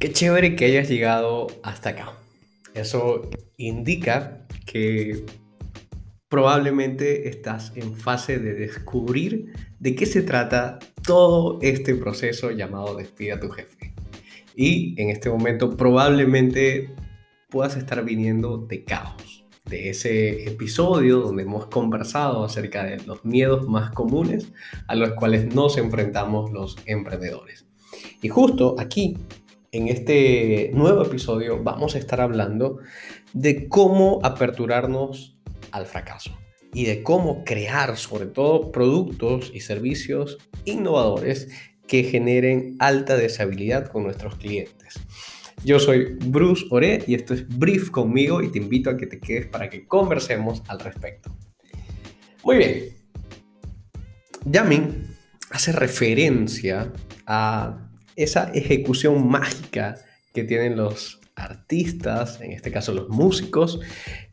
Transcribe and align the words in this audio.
Qué 0.00 0.10
chévere 0.10 0.56
que 0.56 0.64
hayas 0.64 0.88
llegado 0.88 1.48
hasta 1.62 1.90
acá. 1.90 2.14
Eso 2.72 3.28
indica 3.58 4.46
que 4.64 5.26
probablemente 6.30 7.28
estás 7.28 7.72
en 7.76 7.94
fase 7.94 8.38
de 8.38 8.54
descubrir 8.54 9.52
de 9.78 9.94
qué 9.94 10.06
se 10.06 10.22
trata 10.22 10.78
todo 11.06 11.58
este 11.60 11.94
proceso 11.96 12.50
llamado 12.50 12.96
despida 12.96 13.40
tu 13.40 13.50
jefe. 13.50 13.92
Y 14.56 14.98
en 14.98 15.10
este 15.10 15.28
momento 15.28 15.76
probablemente 15.76 16.94
puedas 17.50 17.76
estar 17.76 18.02
viniendo 18.02 18.56
de 18.56 18.84
caos, 18.84 19.44
de 19.66 19.90
ese 19.90 20.48
episodio 20.48 21.18
donde 21.18 21.42
hemos 21.42 21.66
conversado 21.66 22.42
acerca 22.42 22.84
de 22.84 23.04
los 23.04 23.22
miedos 23.26 23.68
más 23.68 23.90
comunes 23.90 24.50
a 24.88 24.94
los 24.94 25.10
cuales 25.10 25.54
nos 25.54 25.76
enfrentamos 25.76 26.52
los 26.52 26.78
emprendedores. 26.86 27.66
Y 28.22 28.30
justo 28.30 28.76
aquí 28.78 29.18
en 29.72 29.88
este 29.88 30.70
nuevo 30.74 31.04
episodio 31.04 31.62
vamos 31.62 31.94
a 31.94 31.98
estar 31.98 32.20
hablando 32.20 32.78
de 33.32 33.68
cómo 33.68 34.18
aperturarnos 34.22 35.38
al 35.70 35.86
fracaso 35.86 36.36
y 36.74 36.86
de 36.86 37.02
cómo 37.02 37.44
crear 37.44 37.96
sobre 37.96 38.26
todo 38.26 38.72
productos 38.72 39.50
y 39.54 39.60
servicios 39.60 40.38
innovadores 40.64 41.48
que 41.86 42.02
generen 42.02 42.76
alta 42.80 43.16
deshabilidad 43.16 43.90
con 43.90 44.04
nuestros 44.04 44.36
clientes. 44.36 45.00
Yo 45.64 45.78
soy 45.78 46.16
Bruce 46.24 46.64
Ore 46.70 47.04
y 47.06 47.14
esto 47.14 47.34
es 47.34 47.46
Brief 47.48 47.90
conmigo 47.90 48.42
y 48.42 48.50
te 48.50 48.58
invito 48.58 48.90
a 48.90 48.96
que 48.96 49.06
te 49.06 49.20
quedes 49.20 49.46
para 49.46 49.68
que 49.68 49.86
conversemos 49.86 50.62
al 50.68 50.80
respecto. 50.80 51.36
Muy 52.42 52.56
bien. 52.56 52.96
Yamin 54.46 55.16
hace 55.50 55.72
referencia 55.72 56.92
a 57.26 57.89
esa 58.22 58.50
ejecución 58.54 59.28
mágica 59.28 59.96
que 60.32 60.44
tienen 60.44 60.76
los 60.76 61.20
artistas, 61.34 62.40
en 62.40 62.52
este 62.52 62.70
caso 62.70 62.92
los 62.92 63.08
músicos, 63.08 63.80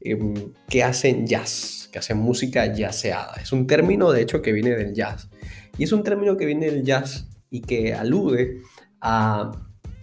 em, 0.01 0.53
que 0.69 0.83
hacen 0.83 1.25
jazz, 1.25 1.89
que 1.91 1.99
hacen 1.99 2.17
música 2.17 2.73
jazzeada. 2.75 3.35
Es 3.41 3.51
un 3.51 3.65
término, 3.65 4.11
de 4.11 4.21
hecho, 4.21 4.41
que 4.41 4.51
viene 4.51 4.75
del 4.75 4.93
jazz. 4.93 5.29
Y 5.77 5.83
es 5.83 5.91
un 5.91 6.03
término 6.03 6.37
que 6.37 6.45
viene 6.45 6.69
del 6.69 6.83
jazz 6.83 7.27
y 7.49 7.61
que 7.61 7.93
alude 7.93 8.61
a 8.99 9.51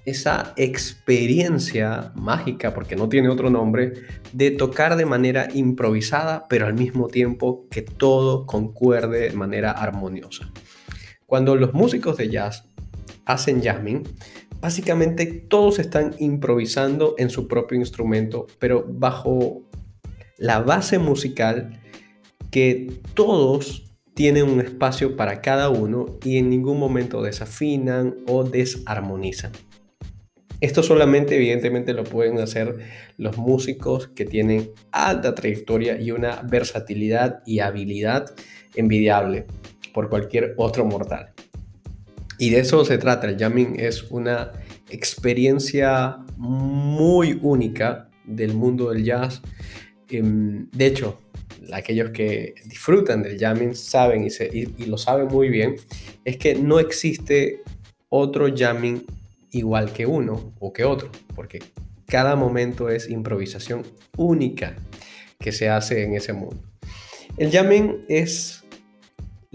esa 0.04 0.52
experiencia 0.56 2.12
mágica, 2.14 2.74
porque 2.74 2.96
no 2.96 3.08
tiene 3.08 3.28
otro 3.28 3.50
nombre, 3.50 3.94
de 4.32 4.50
tocar 4.50 4.96
de 4.96 5.06
manera 5.06 5.48
improvisada, 5.54 6.46
pero 6.48 6.66
al 6.66 6.74
mismo 6.74 7.08
tiempo 7.08 7.66
que 7.70 7.82
todo 7.82 8.46
concuerde 8.46 9.30
de 9.30 9.32
manera 9.32 9.70
armoniosa. 9.70 10.50
Cuando 11.26 11.56
los 11.56 11.72
músicos 11.72 12.18
de 12.18 12.28
jazz 12.28 12.68
hacen 13.24 13.62
jamming, 13.62 14.02
básicamente 14.60 15.26
todos 15.26 15.78
están 15.78 16.14
improvisando 16.18 17.14
en 17.18 17.30
su 17.30 17.48
propio 17.48 17.78
instrumento, 17.78 18.46
pero 18.58 18.84
bajo 18.88 19.62
la 20.38 20.60
base 20.60 20.98
musical 20.98 21.80
que 22.50 23.00
todos 23.14 23.84
tienen 24.14 24.44
un 24.44 24.60
espacio 24.60 25.16
para 25.16 25.40
cada 25.40 25.70
uno 25.70 26.06
y 26.24 26.38
en 26.38 26.48
ningún 26.48 26.78
momento 26.78 27.22
desafinan 27.22 28.16
o 28.28 28.44
desarmonizan. 28.44 29.52
Esto 30.60 30.82
solamente 30.82 31.36
evidentemente 31.36 31.92
lo 31.92 32.04
pueden 32.04 32.38
hacer 32.38 32.78
los 33.18 33.36
músicos 33.36 34.08
que 34.08 34.24
tienen 34.24 34.70
alta 34.92 35.34
trayectoria 35.34 36.00
y 36.00 36.10
una 36.10 36.42
versatilidad 36.42 37.42
y 37.44 37.58
habilidad 37.58 38.34
envidiable 38.74 39.46
por 39.92 40.08
cualquier 40.08 40.54
otro 40.56 40.86
mortal. 40.86 41.34
Y 42.44 42.50
de 42.50 42.58
eso 42.58 42.84
se 42.84 42.98
trata. 42.98 43.26
El 43.26 43.38
jamming 43.38 43.80
es 43.80 44.02
una 44.10 44.50
experiencia 44.90 46.18
muy 46.36 47.38
única 47.40 48.10
del 48.26 48.52
mundo 48.52 48.90
del 48.90 49.02
jazz. 49.02 49.40
Em, 50.10 50.68
de 50.70 50.84
hecho, 50.84 51.18
aquellos 51.72 52.10
que 52.10 52.54
disfrutan 52.66 53.22
del 53.22 53.38
jamming 53.38 53.74
saben 53.74 54.28
y, 54.28 54.84
lo 54.84 54.98
saben 54.98 55.28
muy 55.28 55.48
bien, 55.48 55.76
es 56.26 56.36
que 56.36 56.54
no 56.54 56.80
existe 56.80 57.62
otro 58.10 58.54
jamming 58.54 59.06
igual 59.52 59.90
que 59.90 60.04
uno 60.04 60.52
o 60.60 60.70
que 60.70 60.84
otro, 60.84 61.10
porque 61.34 61.60
cada 62.06 62.36
momento 62.36 62.90
es 62.90 63.08
improvisación 63.08 63.84
única 64.18 64.76
que 65.40 65.50
se 65.50 65.70
hace 65.70 66.04
en 66.04 66.12
ese 66.12 66.34
mundo. 66.34 66.62
El 67.38 67.50
jamming 67.50 68.04
es 68.06 68.63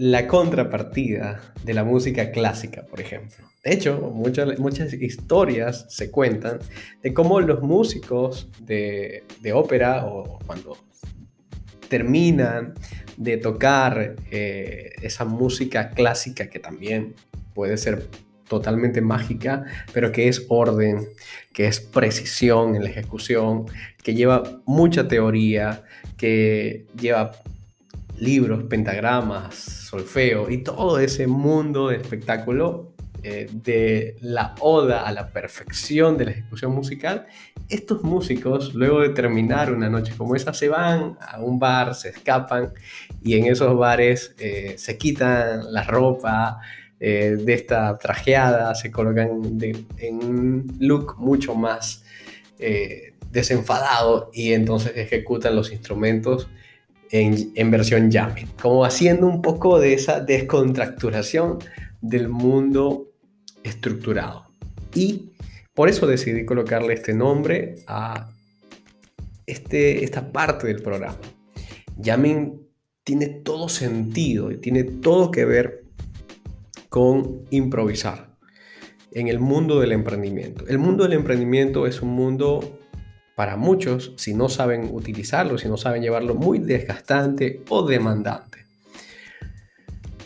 la 0.00 0.26
contrapartida 0.26 1.52
de 1.62 1.74
la 1.74 1.84
música 1.84 2.30
clásica, 2.30 2.86
por 2.86 3.02
ejemplo. 3.02 3.44
De 3.62 3.74
hecho, 3.74 4.00
muchas, 4.14 4.58
muchas 4.58 4.94
historias 4.94 5.84
se 5.90 6.10
cuentan 6.10 6.58
de 7.02 7.12
cómo 7.12 7.38
los 7.42 7.60
músicos 7.60 8.48
de, 8.60 9.24
ópera 9.52 10.06
o 10.06 10.38
cuando 10.46 10.78
terminan 11.90 12.72
de 13.18 13.36
tocar 13.36 14.16
eh, 14.30 14.92
esa 15.02 15.26
música 15.26 15.90
clásica 15.90 16.48
que 16.48 16.60
también 16.60 17.14
puede 17.52 17.76
ser 17.76 18.08
totalmente 18.48 19.02
mágica, 19.02 19.66
pero 19.92 20.12
que 20.12 20.28
es 20.28 20.46
orden, 20.48 21.08
que 21.52 21.66
es 21.66 21.78
precisión 21.78 22.74
en 22.74 22.84
la 22.84 22.88
ejecución, 22.88 23.66
que 24.02 24.14
lleva 24.14 24.62
mucha 24.64 25.06
teoría, 25.08 25.82
que 26.16 26.86
lleva 26.98 27.32
libros, 28.20 28.64
pentagramas, 28.64 29.54
solfeo 29.54 30.50
y 30.50 30.58
todo 30.58 30.98
ese 31.00 31.26
mundo 31.26 31.88
de 31.88 31.96
espectáculo 31.96 32.92
eh, 33.22 33.50
de 33.52 34.16
la 34.22 34.54
oda 34.60 35.06
a 35.06 35.12
la 35.12 35.28
perfección 35.28 36.16
de 36.16 36.24
la 36.24 36.30
ejecución 36.30 36.72
musical, 36.72 37.26
estos 37.68 38.02
músicos, 38.02 38.72
luego 38.74 39.00
de 39.00 39.10
terminar 39.10 39.70
una 39.72 39.90
noche 39.90 40.14
como 40.16 40.36
esa, 40.36 40.54
se 40.54 40.68
van 40.68 41.18
a 41.20 41.38
un 41.38 41.58
bar, 41.58 41.94
se 41.94 42.10
escapan 42.10 42.72
y 43.22 43.36
en 43.36 43.44
esos 43.44 43.76
bares 43.76 44.34
eh, 44.38 44.74
se 44.78 44.96
quitan 44.96 45.70
la 45.70 45.84
ropa 45.84 46.60
eh, 46.98 47.36
de 47.38 47.52
esta 47.52 47.98
trajeada, 47.98 48.74
se 48.74 48.90
colocan 48.90 49.58
en 49.98 50.16
un 50.16 50.76
look 50.80 51.16
mucho 51.18 51.54
más 51.54 52.04
desenfadado 53.30 54.30
y 54.34 54.52
entonces 54.52 54.92
ejecutan 54.94 55.56
los 55.56 55.72
instrumentos 55.72 56.48
en, 57.10 57.70
versión 57.70 58.10
jamming, 58.10 58.48
como 58.60 58.84
haciendo 58.84 59.26
un 59.26 59.42
poco 59.42 59.78
de 59.78 59.94
esa 59.94 60.20
descontracturación 60.20 61.58
del 62.00 62.28
mundo 62.28 63.10
estructurado. 63.62 64.46
Y 64.94 65.32
por 65.74 65.88
eso 65.88 66.06
decidí 66.06 66.44
colocarle 66.44 66.94
este 66.94 67.12
nombre 67.12 67.76
a 67.86 68.30
este, 69.46 70.04
esta 70.04 70.30
parte 70.30 70.66
del 70.66 70.82
programa. 70.82 71.18
Jamming 72.02 72.60
tiene 73.02 73.26
todo 73.26 73.68
sentido 73.68 74.50
y 74.50 74.58
tiene 74.58 74.84
todo 74.84 75.30
que 75.30 75.44
ver 75.44 75.84
con 76.88 77.42
improvisar 77.50 78.36
en 79.12 79.28
el 79.28 79.40
mundo 79.40 79.80
del 79.80 79.92
emprendimiento. 79.92 80.66
El 80.68 80.78
mundo 80.78 81.04
del 81.04 81.14
emprendimiento 81.14 81.86
es 81.86 82.02
un 82.02 82.10
mundo 82.10 82.79
para 83.40 83.56
muchos, 83.56 84.12
si 84.18 84.34
no 84.34 84.50
saben 84.50 84.90
utilizarlo, 84.92 85.56
si 85.56 85.66
no 85.66 85.78
saben 85.78 86.02
llevarlo, 86.02 86.34
muy 86.34 86.58
desgastante 86.58 87.62
o 87.70 87.86
demandante. 87.86 88.66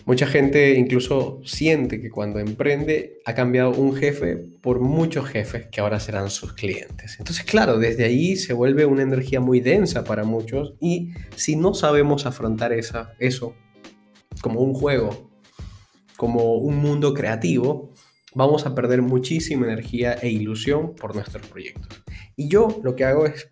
Mucha 0.05 0.27
gente 0.27 0.75
incluso 0.75 1.41
siente 1.45 2.01
que 2.01 2.11
cuando 2.11 2.41
emprende 2.41 3.21
ha 3.25 3.33
cambiado 3.33 3.71
un 3.71 3.95
jefe 3.95 4.37
por 4.61 4.81
muchos 4.81 5.29
jefes 5.29 5.69
que 5.71 5.81
ahora 5.81 6.01
serán 6.01 6.29
sus 6.29 6.55
clientes. 6.55 7.15
Entonces, 7.21 7.45
claro, 7.45 7.79
desde 7.79 8.03
ahí 8.03 8.35
se 8.35 8.53
vuelve 8.53 8.85
una 8.85 9.03
energía 9.03 9.39
muy 9.39 9.61
densa 9.61 10.03
para 10.03 10.25
muchos 10.25 10.75
y 10.81 11.13
si 11.37 11.55
no 11.55 11.73
sabemos 11.73 12.27
afrontar 12.27 12.73
esa, 12.73 13.13
eso 13.21 13.55
como 14.43 14.59
un 14.59 14.75
juego, 14.75 15.31
como 16.17 16.57
un 16.57 16.79
mundo 16.79 17.15
creativo, 17.15 17.91
vamos 18.35 18.67
a 18.67 18.75
perder 18.75 19.03
muchísima 19.03 19.67
energía 19.67 20.15
e 20.15 20.31
ilusión 20.31 20.97
por 20.97 21.15
nuestros 21.15 21.47
proyectos. 21.47 22.04
Y 22.37 22.49
yo 22.49 22.81
lo 22.83 22.95
que 22.97 23.05
hago 23.05 23.27
es, 23.27 23.49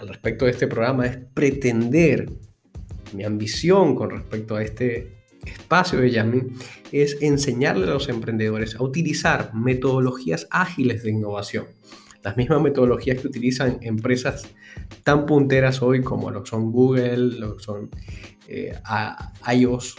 al 0.00 0.08
respecto 0.08 0.44
de 0.44 0.52
este 0.52 0.66
programa, 0.66 1.06
es 1.06 1.18
pretender, 1.34 2.30
mi 3.12 3.24
ambición 3.24 3.94
con 3.94 4.10
respecto 4.10 4.56
a 4.56 4.62
este 4.62 5.24
espacio 5.44 6.00
de 6.00 6.10
Yami, 6.10 6.42
es 6.92 7.18
enseñarle 7.20 7.86
a 7.86 7.90
los 7.90 8.08
emprendedores 8.08 8.76
a 8.76 8.82
utilizar 8.82 9.54
metodologías 9.54 10.46
ágiles 10.50 11.02
de 11.02 11.10
innovación. 11.10 11.66
Las 12.22 12.36
mismas 12.36 12.60
metodologías 12.60 13.20
que 13.20 13.28
utilizan 13.28 13.78
empresas 13.82 14.48
tan 15.04 15.26
punteras 15.26 15.82
hoy 15.82 16.02
como 16.02 16.30
lo 16.30 16.44
son 16.44 16.72
Google, 16.72 17.38
lo 17.38 17.58
son 17.60 17.90
eh, 18.48 18.74
iOS, 19.52 19.96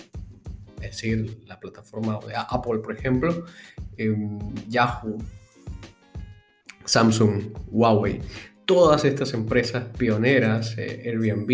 es 0.81 0.91
decir, 0.91 1.39
la 1.47 1.59
plataforma 1.59 2.19
de 2.27 2.33
Apple, 2.35 2.79
por 2.79 2.95
ejemplo, 2.95 3.45
em, 3.97 4.37
Yahoo, 4.67 5.17
Samsung, 6.87 7.53
Huawei, 7.69 8.21
todas 8.65 9.05
estas 9.05 9.33
empresas 9.33 9.85
pioneras, 9.97 10.75
eh, 10.77 11.03
Airbnb, 11.05 11.49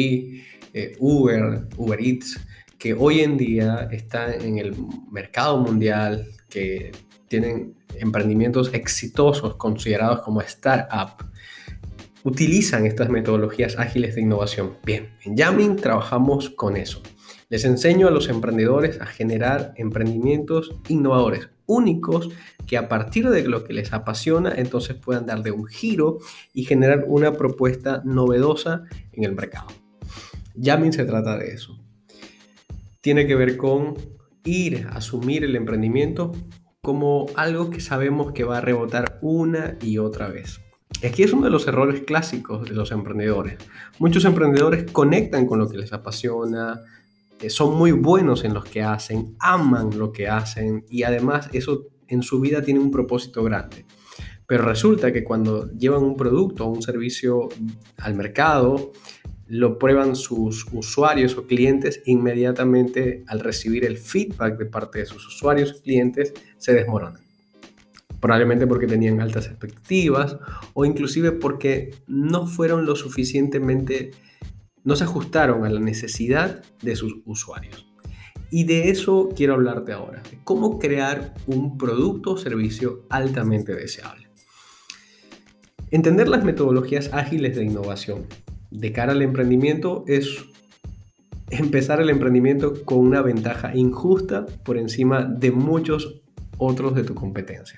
eh, 0.74 0.96
Uber, 1.00 1.68
Uber 1.76 2.00
Eats, 2.00 2.40
que 2.78 2.94
hoy 2.94 3.22
en 3.22 3.38
día 3.38 3.90
están 3.92 4.42
en 4.42 4.58
el 4.58 4.76
mercado 5.12 5.58
mundial, 5.58 6.28
que 6.50 6.92
tienen 7.28 7.76
emprendimientos 8.00 8.74
exitosos 8.74 9.56
considerados 9.56 10.22
como 10.22 10.42
startup, 10.42 11.26
utilizan 12.24 12.86
estas 12.86 13.10
metodologías 13.10 13.78
ágiles 13.78 14.16
de 14.16 14.22
innovación. 14.22 14.78
Bien, 14.86 15.10
en 15.24 15.36
Yamin 15.36 15.76
trabajamos 15.76 16.50
con 16.50 16.78
eso. 16.78 17.02
Les 17.50 17.66
enseño 17.66 18.08
a 18.08 18.12
los 18.12 18.30
emprendedores 18.30 19.00
a 19.02 19.06
generar 19.06 19.74
emprendimientos 19.78 20.76
innovadores, 20.88 21.50
únicos, 21.66 22.30
que 22.68 22.78
a 22.78 22.88
partir 22.88 23.30
de 23.30 23.48
lo 23.48 23.64
que 23.64 23.74
les 23.74 23.94
apasiona, 23.94 24.54
entonces 24.56 24.96
puedan 24.96 25.26
darle 25.26 25.52
un 25.52 25.66
giro 25.66 26.20
y 26.54 26.66
generar 26.66 27.06
una 27.08 27.34
propuesta 27.34 28.02
novedosa 28.06 28.84
en 29.12 29.24
el 29.24 29.34
mercado. 29.34 29.68
Yamin 30.56 30.94
se 30.94 31.06
trata 31.06 31.38
de 31.38 31.54
eso. 31.54 31.80
Tiene 33.02 33.28
que 33.28 33.36
ver 33.36 33.58
con 33.58 33.96
ir 34.46 34.88
a 34.90 34.98
asumir 34.98 35.44
el 35.44 35.56
emprendimiento 35.56 36.32
como 36.82 37.28
algo 37.36 37.70
que 37.70 37.80
sabemos 37.80 38.34
que 38.34 38.44
va 38.44 38.58
a 38.58 38.62
rebotar 38.62 39.20
una 39.22 39.78
y 39.82 39.98
otra 39.98 40.28
vez. 40.28 40.60
Aquí 41.06 41.24
es 41.24 41.34
uno 41.34 41.46
de 41.46 41.50
los 41.50 41.68
errores 41.68 42.02
clásicos 42.02 42.68
de 42.68 42.76
los 42.76 42.92
emprendedores. 42.92 43.58
Muchos 44.00 44.24
emprendedores 44.26 44.90
conectan 44.92 45.46
con 45.46 45.60
lo 45.60 45.70
que 45.70 45.78
les 45.78 45.92
apasiona, 45.92 46.82
son 47.50 47.78
muy 47.78 47.92
buenos 47.92 48.44
en 48.44 48.54
lo 48.54 48.64
que 48.64 48.82
hacen, 48.82 49.36
aman 49.40 49.98
lo 49.98 50.12
que 50.12 50.28
hacen 50.28 50.86
y 50.90 51.04
además 51.04 51.50
eso 51.54 51.88
en 52.08 52.22
su 52.24 52.40
vida 52.40 52.62
tiene 52.62 52.80
un 52.80 52.92
propósito 52.92 53.44
grande. 53.44 53.86
Pero 54.46 54.66
resulta 54.66 55.12
que 55.12 55.24
cuando 55.24 55.72
llevan 55.72 56.04
un 56.04 56.16
producto 56.16 56.66
o 56.66 56.70
un 56.70 56.82
servicio 56.82 57.50
al 57.98 58.16
mercado, 58.16 58.92
lo 59.48 59.78
prueban 59.78 60.16
sus 60.16 60.66
usuarios 60.72 61.38
o 61.38 61.48
clientes, 61.48 62.02
inmediatamente 62.06 63.24
al 63.28 63.40
recibir 63.40 63.86
el 63.86 63.98
feedback 63.98 64.58
de 64.58 64.66
parte 64.66 65.00
de 65.00 65.06
sus 65.06 65.28
usuarios 65.28 65.72
o 65.74 65.82
clientes, 65.82 66.34
se 66.58 66.74
desmoronan 66.74 67.24
probablemente 68.24 68.66
porque 68.68 68.88
tenían 68.88 69.20
altas 69.20 69.48
expectativas 69.48 70.38
o 70.74 70.86
inclusive 70.86 71.34
porque 71.34 71.94
no 72.08 72.48
fueron 72.48 72.86
lo 72.86 72.96
suficientemente, 72.96 74.12
no 74.84 74.96
se 74.96 75.04
ajustaron 75.04 75.66
a 75.66 75.70
la 75.70 75.80
necesidad 75.80 76.62
de 76.82 76.96
sus 76.96 77.16
usuarios. 77.26 77.88
Y 78.50 78.66
de 78.66 78.90
eso 78.90 79.30
quiero 79.36 79.56
hablarte 79.56 79.94
ahora, 79.94 80.22
de 80.30 80.38
cómo 80.44 80.78
crear 80.78 81.34
un 81.48 81.78
producto 81.78 82.32
o 82.34 82.38
servicio 82.38 83.06
altamente 83.10 83.74
deseable. 83.74 84.28
Entender 85.90 86.28
las 86.28 86.44
metodologías 86.44 87.12
ágiles 87.14 87.56
de 87.56 87.64
innovación 87.64 88.26
de 88.72 88.92
cara 88.92 89.14
al 89.14 89.22
emprendimiento 89.22 90.04
es 90.08 90.46
empezar 91.50 92.02
el 92.02 92.10
emprendimiento 92.10 92.84
con 92.84 93.00
una 93.00 93.22
ventaja 93.22 93.76
injusta 93.76 94.46
por 94.64 94.78
encima 94.78 95.24
de 95.24 95.52
muchos 95.52 96.22
otros 96.58 96.96
de 96.96 97.04
tu 97.04 97.14
competencia. 97.14 97.78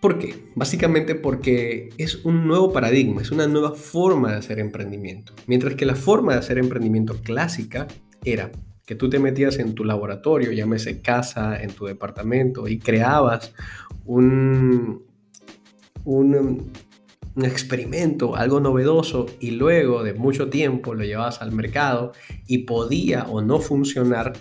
¿Por 0.00 0.18
qué? 0.18 0.34
Básicamente 0.54 1.14
porque 1.14 1.88
es 1.96 2.24
un 2.24 2.46
nuevo 2.46 2.72
paradigma, 2.72 3.22
es 3.22 3.30
una 3.30 3.46
nueva 3.46 3.72
forma 3.72 4.32
de 4.32 4.38
hacer 4.38 4.58
emprendimiento. 4.58 5.32
Mientras 5.46 5.74
que 5.74 5.86
la 5.86 5.96
forma 5.96 6.32
de 6.32 6.38
hacer 6.38 6.58
emprendimiento 6.58 7.16
clásica 7.22 7.88
era 8.22 8.52
que 8.84 8.94
tú 8.94 9.08
te 9.10 9.18
metías 9.18 9.58
en 9.58 9.74
tu 9.74 9.84
laboratorio, 9.84 10.52
llámese 10.52 11.00
casa, 11.00 11.60
en 11.60 11.70
tu 11.70 11.86
departamento, 11.86 12.68
y 12.68 12.78
creabas 12.78 13.52
un, 14.04 15.02
un, 16.04 16.70
un 17.34 17.44
experimento, 17.44 18.36
algo 18.36 18.60
novedoso, 18.60 19.26
y 19.40 19.52
luego 19.52 20.04
de 20.04 20.14
mucho 20.14 20.50
tiempo 20.50 20.94
lo 20.94 21.04
llevabas 21.04 21.42
al 21.42 21.52
mercado 21.52 22.12
y 22.46 22.58
podía 22.58 23.24
o 23.24 23.42
no 23.42 23.58
funcionar 23.58 24.34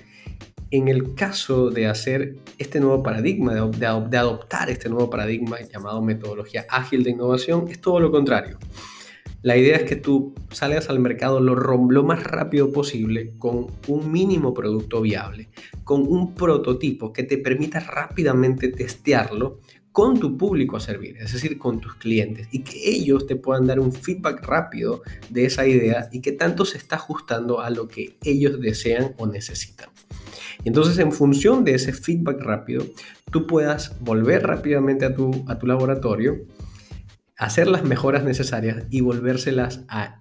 en 0.75 0.87
el 0.87 1.15
caso 1.15 1.69
de 1.69 1.87
hacer 1.87 2.35
este 2.57 2.79
nuevo 2.79 3.01
paradigma, 3.01 3.53
de, 3.53 3.87
adoptar 4.17 4.69
este 4.69 4.89
nuevo 4.89 5.09
paradigma 5.09 5.57
llamado 5.61 6.01
metodología 6.01 6.65
ágil 6.69 7.03
de 7.03 7.11
innovación, 7.11 7.67
es 7.69 7.79
todo 7.79 7.99
lo 7.99 8.11
contrario. 8.11 8.57
La 9.41 9.55
idea 9.57 9.77
es 9.77 9.83
que 9.83 9.95
tú 9.95 10.33
salgas 10.49 10.89
al 10.89 10.99
mercado 10.99 11.39
lo, 11.39 11.55
lo 11.55 12.03
más 12.03 12.23
rápido 12.23 12.71
posible 12.71 13.33
con 13.37 13.67
un 13.87 14.11
mínimo 14.11 14.53
producto 14.53 15.01
viable, 15.01 15.49
con 15.83 16.01
un 16.01 16.33
prototipo 16.33 17.13
que 17.13 17.23
te 17.23 17.37
permita 17.37 17.79
rápidamente 17.79 18.69
testearlo 18.69 19.59
con 19.91 20.19
tu 20.19 20.37
público 20.37 20.75
a 20.75 20.81
servir, 20.81 21.15
es 21.19 21.31
decir, 21.31 21.57
con 21.57 21.79
tus 21.79 21.95
clientes, 21.95 22.49
y 22.51 22.63
que 22.63 22.89
ellos 22.89 23.27
te 23.27 23.37
puedan 23.37 23.65
dar 23.65 23.79
un 23.79 23.93
feedback 23.93 24.43
rápido 24.43 25.03
de 25.29 25.45
esa 25.45 25.65
idea 25.65 26.09
y 26.11 26.19
que 26.19 26.33
tanto 26.33 26.65
se 26.65 26.77
está 26.77 26.97
ajustando 26.97 27.61
a 27.61 27.69
lo 27.69 27.87
que 27.87 28.17
ellos 28.23 28.59
desean 28.59 29.13
o 29.17 29.25
necesitan. 29.25 29.94
Entonces, 30.63 30.97
en 30.99 31.11
función 31.11 31.63
de 31.63 31.75
ese 31.75 31.93
feedback 31.93 32.41
rápido, 32.41 32.85
tú 33.31 33.47
puedas 33.47 33.99
volver 33.99 34.45
rápidamente 34.47 35.05
a 35.05 35.13
tu, 35.13 35.45
a 35.47 35.57
tu 35.57 35.67
laboratorio, 35.67 36.45
hacer 37.37 37.67
las 37.67 37.83
mejoras 37.83 38.23
necesarias 38.23 38.83
y 38.89 39.01
volvérselas 39.01 39.83
a, 39.89 40.19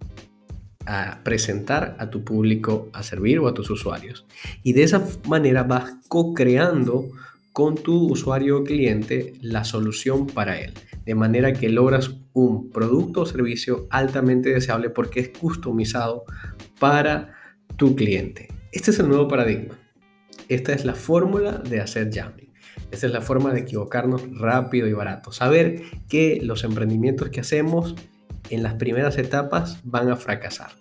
a 0.87 1.21
presentar 1.23 1.97
a 1.99 2.11
tu 2.11 2.25
público 2.25 2.89
a 2.93 3.03
servir 3.03 3.39
o 3.39 3.49
a 3.49 3.55
tus 3.55 3.71
usuarios. 3.71 4.27
Y 4.63 4.73
de 4.73 4.83
esa 4.83 5.07
manera 5.29 5.63
vas 5.63 5.95
co-creando 6.09 7.09
con 7.53 7.77
tu 7.77 8.11
usuario 8.11 8.59
o 8.59 8.65
cliente 8.65 9.35
la 9.41 9.63
solución 9.63 10.27
para 10.27 10.59
él, 10.61 10.75
de 11.07 11.15
manera 11.15 11.53
que 11.53 11.69
logras 11.69 12.11
un 12.33 12.71
producto 12.71 13.21
o 13.21 13.27
servicio 13.27 13.87
altamente 13.91 14.51
deseable 14.51 14.91
porque 14.91 15.21
es 15.21 15.29
customizado 15.29 16.25
para 16.81 17.33
tu 17.77 17.95
cliente. 17.95 18.49
Este 18.73 18.91
es 18.91 18.99
el 18.99 19.09
nuevo 19.09 19.29
paradigma. 19.29 19.79
Esta 20.49 20.73
es 20.73 20.85
la 20.85 20.95
fórmula 20.95 21.53
de 21.53 21.81
hacer 21.81 22.11
jamming. 22.13 22.53
Esta 22.91 23.07
es 23.07 23.13
la 23.13 23.23
forma 23.23 23.53
de 23.53 23.61
equivocarnos 23.61 24.23
rápido 24.39 24.87
y 24.87 24.93
barato. 24.93 25.33
Saber 25.33 25.83
que 26.09 26.41
los 26.43 26.65
emprendimientos 26.65 27.31
que 27.31 27.41
hacemos 27.41 27.95
en 28.51 28.63
las 28.63 28.75
primeras 28.75 29.19
etapas 29.19 29.81
van 29.85 30.11
a 30.11 30.17
fracasar. 30.17 30.73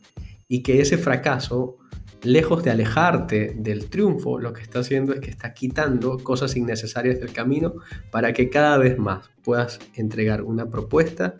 Y 0.47 0.63
que 0.63 0.81
ese 0.81 0.97
fracaso, 0.97 1.77
lejos 2.21 2.63
de 2.63 2.71
alejarte 2.71 3.55
del 3.57 3.89
triunfo, 3.89 4.37
lo 4.39 4.53
que 4.53 4.61
está 4.61 4.79
haciendo 4.79 5.13
es 5.13 5.21
que 5.21 5.29
está 5.29 5.53
quitando 5.53 6.19
cosas 6.19 6.55
innecesarias 6.55 7.19
del 7.19 7.31
camino 7.31 7.75
para 8.11 8.33
que 8.33 8.49
cada 8.49 8.77
vez 8.77 8.97
más 8.97 9.29
puedas 9.43 9.79
entregar 9.95 10.43
una 10.43 10.69
propuesta 10.69 11.35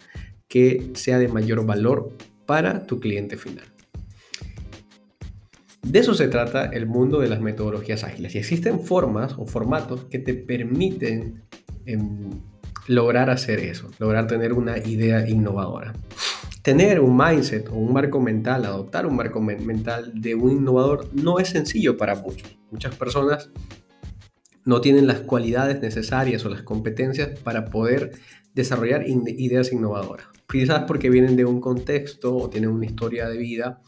que 0.48 0.92
sea 0.96 1.20
de 1.20 1.28
mayor 1.28 1.66
valor 1.66 2.12
para 2.46 2.86
tu 2.86 3.00
cliente 3.00 3.38
final. 3.38 3.73
De 5.84 6.00
eso 6.00 6.14
se 6.14 6.30
trata 6.30 6.66
el 6.66 6.88
mundo 6.88 7.20
de 7.20 7.28
las 7.28 7.42
metodologías 7.42 8.04
ágiles. 8.04 8.34
Y 8.36 8.38
existen 8.38 8.80
formas 8.80 9.36
o 9.38 9.46
formatos 9.46 10.06
que 10.06 10.18
te 10.18 10.34
permiten 10.34 11.44
em, 11.86 12.32
lograr 12.88 13.30
hacer 13.30 13.60
eso, 13.60 13.92
lograr 14.00 14.28
tener 14.28 14.54
una 14.54 14.78
idea 14.78 15.28
innovadora. 15.28 15.94
Tener 16.62 17.02
un 17.02 17.18
mindset 17.18 17.68
o 17.68 17.76
un 17.76 17.92
marco 17.92 18.22
mental, 18.22 18.66
adoptar 18.66 19.06
un 19.06 19.18
marco 19.18 19.42
mental 19.42 20.14
de 20.16 20.34
un 20.36 20.52
innovador 20.52 21.10
no 21.14 21.40
es 21.40 21.50
sencillo 21.50 21.98
para 21.98 22.16
muchos. 22.16 22.58
Muchas 22.72 22.96
personas 22.96 23.50
no 24.64 24.80
tienen 24.80 25.06
las 25.06 25.20
cualidades 25.20 25.82
necesarias 25.82 26.46
o 26.46 26.50
las 26.50 26.62
competencias 26.62 27.38
para 27.40 27.66
poder 27.66 28.14
desarrollar 28.56 29.06
ideas 29.06 29.74
innovadoras. 29.74 30.28
Quizás 30.50 30.84
porque 30.88 31.10
vienen 31.10 31.36
de 31.36 31.44
un 31.44 31.60
contexto 31.60 32.38
o 32.38 32.50
tienen 32.50 32.70
una 32.70 32.86
historia 32.86 33.28
de 33.28 33.38
vida 33.38 33.82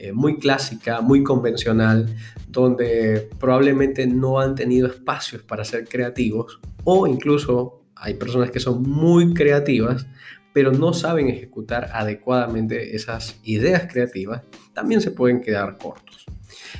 eh, 0.00 0.12
muy 0.12 0.38
clásica, 0.38 1.00
muy 1.00 1.24
convencional, 1.24 2.14
donde 2.46 3.28
probablemente 3.40 4.06
no 4.06 4.38
han 4.38 4.54
tenido 4.54 4.86
espacios 4.86 5.42
para 5.42 5.64
ser 5.64 5.88
creativos 5.88 6.60
o 6.84 7.08
incluso 7.08 7.82
hay 7.96 8.14
personas 8.14 8.52
que 8.52 8.60
son 8.60 8.82
muy 8.82 9.34
creativas, 9.34 10.06
pero 10.52 10.70
no 10.70 10.92
saben 10.92 11.28
ejecutar 11.28 11.90
adecuadamente 11.92 12.94
esas 12.94 13.40
ideas 13.42 13.88
creativas, 13.90 14.42
también 14.72 15.00
se 15.00 15.10
pueden 15.10 15.40
quedar 15.40 15.76
cortos. 15.78 16.26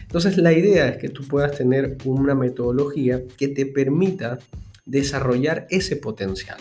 Entonces 0.00 0.36
la 0.38 0.52
idea 0.52 0.88
es 0.88 0.98
que 0.98 1.08
tú 1.08 1.26
puedas 1.26 1.58
tener 1.58 1.96
una 2.04 2.36
metodología 2.36 3.22
que 3.36 3.48
te 3.48 3.66
permita 3.66 4.38
desarrollar 4.86 5.66
ese 5.70 5.96
potencial. 5.96 6.58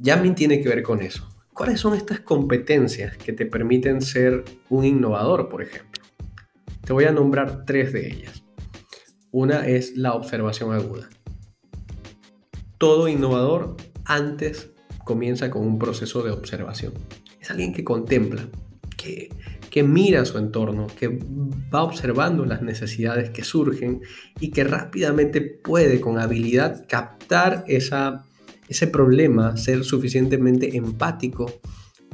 Yamin 0.00 0.32
mm, 0.32 0.34
tiene 0.34 0.60
que 0.60 0.68
ver 0.68 0.82
con 0.82 1.00
eso. 1.00 1.28
¿Cuáles 1.54 1.78
son 1.78 1.94
estas 1.94 2.18
competencias 2.18 3.16
que 3.16 3.32
te 3.32 3.46
permiten 3.46 4.02
ser 4.02 4.44
un 4.70 4.84
innovador, 4.84 5.48
por 5.48 5.62
ejemplo? 5.62 6.02
Te 6.84 6.92
voy 6.92 7.04
a 7.04 7.12
nombrar 7.12 7.64
tres 7.64 7.92
de 7.92 8.08
ellas. 8.08 8.42
Una 9.30 9.64
es 9.68 9.96
la 9.96 10.14
observación 10.14 10.72
aguda. 10.72 11.08
Todo 12.76 13.06
innovador 13.06 13.76
antes 14.04 14.72
comienza 15.04 15.48
con 15.48 15.62
un 15.64 15.78
proceso 15.78 16.24
de 16.24 16.32
observación. 16.32 16.92
Es 17.40 17.52
alguien 17.52 17.72
que 17.72 17.84
contempla, 17.84 18.48
que, 18.96 19.28
que 19.70 19.84
mira 19.84 20.24
su 20.24 20.38
entorno, 20.38 20.88
que 20.98 21.20
va 21.72 21.84
observando 21.84 22.44
las 22.44 22.62
necesidades 22.62 23.30
que 23.30 23.44
surgen 23.44 24.00
y 24.40 24.50
que 24.50 24.64
rápidamente 24.64 25.40
puede 25.40 26.00
con 26.00 26.18
habilidad 26.18 26.84
captar 26.88 27.64
esa 27.68 28.24
ese 28.68 28.86
problema, 28.86 29.56
ser 29.56 29.84
suficientemente 29.84 30.76
empático 30.76 31.60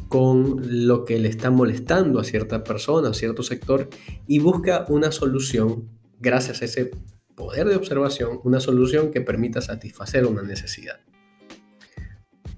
con 0.08 0.60
lo 0.86 1.04
que 1.04 1.20
le 1.20 1.28
está 1.28 1.50
molestando 1.50 2.18
a 2.18 2.24
cierta 2.24 2.64
persona, 2.64 3.10
a 3.10 3.14
cierto 3.14 3.42
sector, 3.42 3.88
y 4.26 4.40
busca 4.40 4.84
una 4.88 5.12
solución 5.12 5.88
gracias 6.18 6.62
a 6.62 6.64
ese 6.64 6.90
poder 7.36 7.68
de 7.68 7.76
observación, 7.76 8.40
una 8.44 8.60
solución 8.60 9.12
que 9.12 9.20
permita 9.20 9.60
satisfacer 9.60 10.26
una 10.26 10.42
necesidad. 10.42 11.00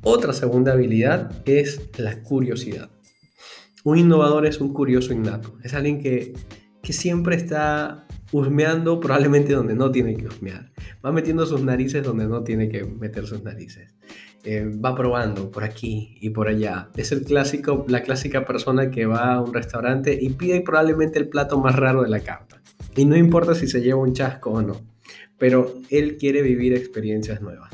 Otra 0.02 0.32
segunda 0.32 0.72
habilidad 0.72 1.30
es 1.44 1.90
la 1.98 2.22
curiosidad. 2.22 2.90
Un 3.84 3.98
innovador 3.98 4.46
es 4.46 4.60
un 4.60 4.72
curioso 4.72 5.12
innato, 5.12 5.58
es 5.62 5.74
alguien 5.74 6.00
que, 6.02 6.32
que 6.82 6.92
siempre 6.92 7.36
está 7.36 8.06
husmeando 8.32 8.98
probablemente 8.98 9.52
donde 9.52 9.74
no 9.74 9.92
tiene 9.92 10.16
que 10.16 10.26
husmear, 10.26 10.71
va 11.04 11.12
metiendo 11.12 11.46
sus 11.46 11.62
narices 11.62 12.02
donde 12.02 12.26
no 12.26 12.42
tiene 12.42 12.68
que 12.68 12.84
meter 12.84 13.26
sus 13.26 13.42
narices. 13.42 13.94
Eh, 14.44 14.64
va 14.84 14.94
probando 14.94 15.50
por 15.50 15.62
aquí 15.62 16.16
y 16.20 16.30
por 16.30 16.48
allá. 16.48 16.88
Es 16.96 17.12
el 17.12 17.22
clásico, 17.22 17.84
la 17.88 18.02
clásica 18.02 18.44
persona 18.44 18.90
que 18.90 19.06
va 19.06 19.34
a 19.34 19.40
un 19.40 19.54
restaurante 19.54 20.18
y 20.20 20.30
pide 20.30 20.60
probablemente 20.62 21.18
el 21.18 21.28
plato 21.28 21.60
más 21.60 21.76
raro 21.76 22.02
de 22.02 22.08
la 22.08 22.20
carta. 22.20 22.60
Y 22.96 23.04
no 23.04 23.16
importa 23.16 23.54
si 23.54 23.68
se 23.68 23.80
lleva 23.80 24.00
un 24.00 24.12
chasco 24.12 24.50
o 24.50 24.62
no, 24.62 24.80
pero 25.38 25.74
él 25.90 26.16
quiere 26.18 26.42
vivir 26.42 26.74
experiencias 26.74 27.40
nuevas. 27.40 27.72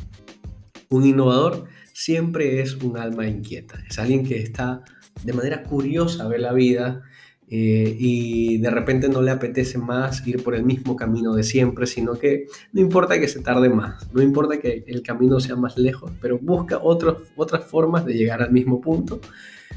Un 0.90 1.06
innovador 1.06 1.64
siempre 1.92 2.60
es 2.60 2.76
un 2.76 2.98
alma 2.98 3.26
inquieta, 3.26 3.82
es 3.88 3.98
alguien 3.98 4.24
que 4.24 4.38
está 4.38 4.84
de 5.24 5.32
manera 5.32 5.62
curiosa 5.64 6.28
ve 6.28 6.38
la 6.38 6.52
vida 6.52 7.02
eh, 7.50 7.96
y 7.98 8.58
de 8.58 8.70
repente 8.70 9.08
no 9.08 9.22
le 9.22 9.30
apetece 9.30 9.78
más 9.78 10.26
ir 10.26 10.42
por 10.42 10.54
el 10.54 10.64
mismo 10.64 10.96
camino 10.96 11.34
de 11.34 11.42
siempre, 11.42 11.86
sino 11.86 12.18
que 12.18 12.46
no 12.72 12.80
importa 12.80 13.18
que 13.18 13.28
se 13.28 13.40
tarde 13.40 13.70
más, 13.70 14.12
no 14.12 14.22
importa 14.22 14.58
que 14.58 14.84
el 14.86 15.02
camino 15.02 15.40
sea 15.40 15.56
más 15.56 15.78
lejos, 15.78 16.12
pero 16.20 16.38
busca 16.38 16.78
otras 16.82 17.64
formas 17.64 18.04
de 18.04 18.14
llegar 18.14 18.42
al 18.42 18.52
mismo 18.52 18.80
punto 18.80 19.20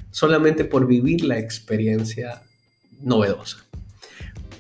solamente 0.10 0.66
por 0.66 0.86
vivir 0.86 1.24
la 1.24 1.40
experiencia 1.40 2.42
novedosa. 3.02 3.66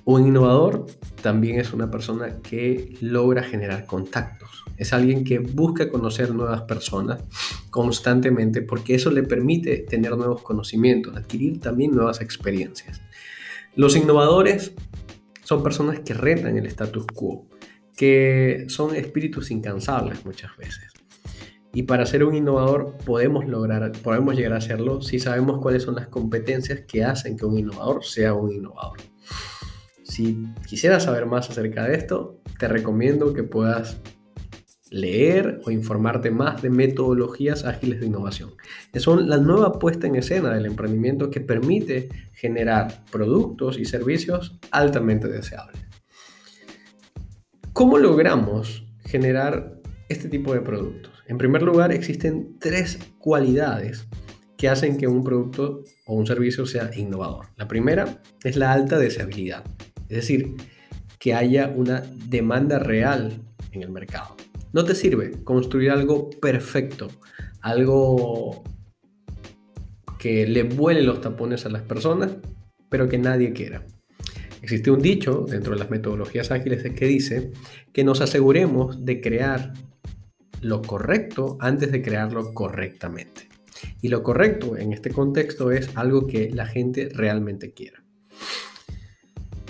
Un 0.05 0.27
innovador 0.27 0.87
también 1.21 1.59
es 1.59 1.73
una 1.73 1.89
persona 1.89 2.39
que 2.41 2.95
logra 3.01 3.43
generar 3.43 3.85
contactos. 3.85 4.63
Es 4.77 4.93
alguien 4.93 5.23
que 5.23 5.39
busca 5.39 5.89
conocer 5.89 6.33
nuevas 6.33 6.61
personas 6.63 7.23
constantemente 7.69 8.61
porque 8.61 8.95
eso 8.95 9.11
le 9.11 9.23
permite 9.23 9.77
tener 9.77 10.17
nuevos 10.17 10.41
conocimientos, 10.41 11.15
adquirir 11.15 11.59
también 11.59 11.91
nuevas 11.91 12.21
experiencias. 12.21 13.01
Los 13.75 13.95
innovadores 13.95 14.73
son 15.43 15.63
personas 15.63 15.99
que 15.99 16.13
retan 16.13 16.57
el 16.57 16.65
status 16.65 17.05
quo, 17.07 17.47
que 17.95 18.65
son 18.67 18.95
espíritus 18.95 19.51
incansables 19.51 20.25
muchas 20.25 20.55
veces. 20.57 20.91
Y 21.73 21.83
para 21.83 22.05
ser 22.05 22.25
un 22.25 22.35
innovador 22.35 22.97
podemos 23.05 23.47
lograr, 23.47 23.91
podemos 24.03 24.35
llegar 24.35 24.53
a 24.53 24.57
hacerlo 24.57 25.01
si 25.01 25.19
sabemos 25.19 25.61
cuáles 25.61 25.83
son 25.83 25.95
las 25.95 26.09
competencias 26.09 26.81
que 26.81 27.03
hacen 27.03 27.37
que 27.37 27.45
un 27.45 27.57
innovador 27.57 28.03
sea 28.03 28.33
un 28.33 28.51
innovador. 28.51 28.97
Si 30.11 30.45
quisieras 30.67 31.03
saber 31.03 31.25
más 31.25 31.49
acerca 31.49 31.85
de 31.85 31.95
esto, 31.95 32.41
te 32.59 32.67
recomiendo 32.67 33.33
que 33.33 33.43
puedas 33.43 34.01
leer 34.89 35.61
o 35.63 35.71
informarte 35.71 36.31
más 36.31 36.61
de 36.61 36.69
metodologías 36.69 37.63
ágiles 37.63 38.01
de 38.01 38.07
innovación. 38.07 38.51
Son 38.95 39.29
la 39.29 39.37
nueva 39.37 39.79
puesta 39.79 40.07
en 40.07 40.17
escena 40.17 40.53
del 40.53 40.65
emprendimiento 40.65 41.31
que 41.31 41.39
permite 41.39 42.09
generar 42.33 43.05
productos 43.09 43.79
y 43.79 43.85
servicios 43.85 44.59
altamente 44.69 45.29
deseables. 45.29 45.81
¿Cómo 47.71 47.97
logramos 47.97 48.85
generar 49.05 49.79
este 50.09 50.27
tipo 50.27 50.53
de 50.53 50.59
productos? 50.59 51.13
En 51.25 51.37
primer 51.37 51.61
lugar, 51.61 51.93
existen 51.93 52.57
tres 52.59 52.99
cualidades 53.17 54.09
que 54.57 54.67
hacen 54.67 54.97
que 54.97 55.07
un 55.07 55.23
producto 55.23 55.85
o 56.05 56.15
un 56.15 56.27
servicio 56.27 56.65
sea 56.65 56.91
innovador. 56.97 57.45
La 57.55 57.69
primera 57.69 58.21
es 58.43 58.57
la 58.57 58.73
alta 58.73 58.99
deseabilidad. 58.99 59.63
Es 60.11 60.17
decir, 60.17 60.55
que 61.19 61.33
haya 61.33 61.71
una 61.73 62.03
demanda 62.27 62.79
real 62.79 63.31
en 63.71 63.81
el 63.81 63.89
mercado. 63.89 64.35
No 64.73 64.83
te 64.83 64.93
sirve 64.93 65.41
construir 65.45 65.89
algo 65.89 66.29
perfecto, 66.29 67.07
algo 67.61 68.61
que 70.19 70.45
le 70.45 70.63
vuele 70.63 71.01
los 71.01 71.21
tapones 71.21 71.65
a 71.65 71.69
las 71.69 71.83
personas, 71.83 72.35
pero 72.89 73.07
que 73.07 73.19
nadie 73.19 73.53
quiera. 73.53 73.85
Existe 74.61 74.91
un 74.91 75.01
dicho 75.01 75.45
dentro 75.47 75.75
de 75.75 75.79
las 75.79 75.89
metodologías 75.89 76.51
ágiles 76.51 76.83
que 76.83 77.05
dice 77.05 77.53
que 77.93 78.03
nos 78.03 78.19
aseguremos 78.19 79.05
de 79.05 79.21
crear 79.21 79.71
lo 80.59 80.81
correcto 80.81 81.57
antes 81.61 81.89
de 81.89 82.01
crearlo 82.01 82.53
correctamente. 82.53 83.47
Y 84.01 84.09
lo 84.09 84.23
correcto 84.23 84.75
en 84.75 84.91
este 84.91 85.09
contexto 85.09 85.71
es 85.71 85.89
algo 85.95 86.27
que 86.27 86.49
la 86.49 86.65
gente 86.65 87.07
realmente 87.13 87.71
quiera. 87.71 88.03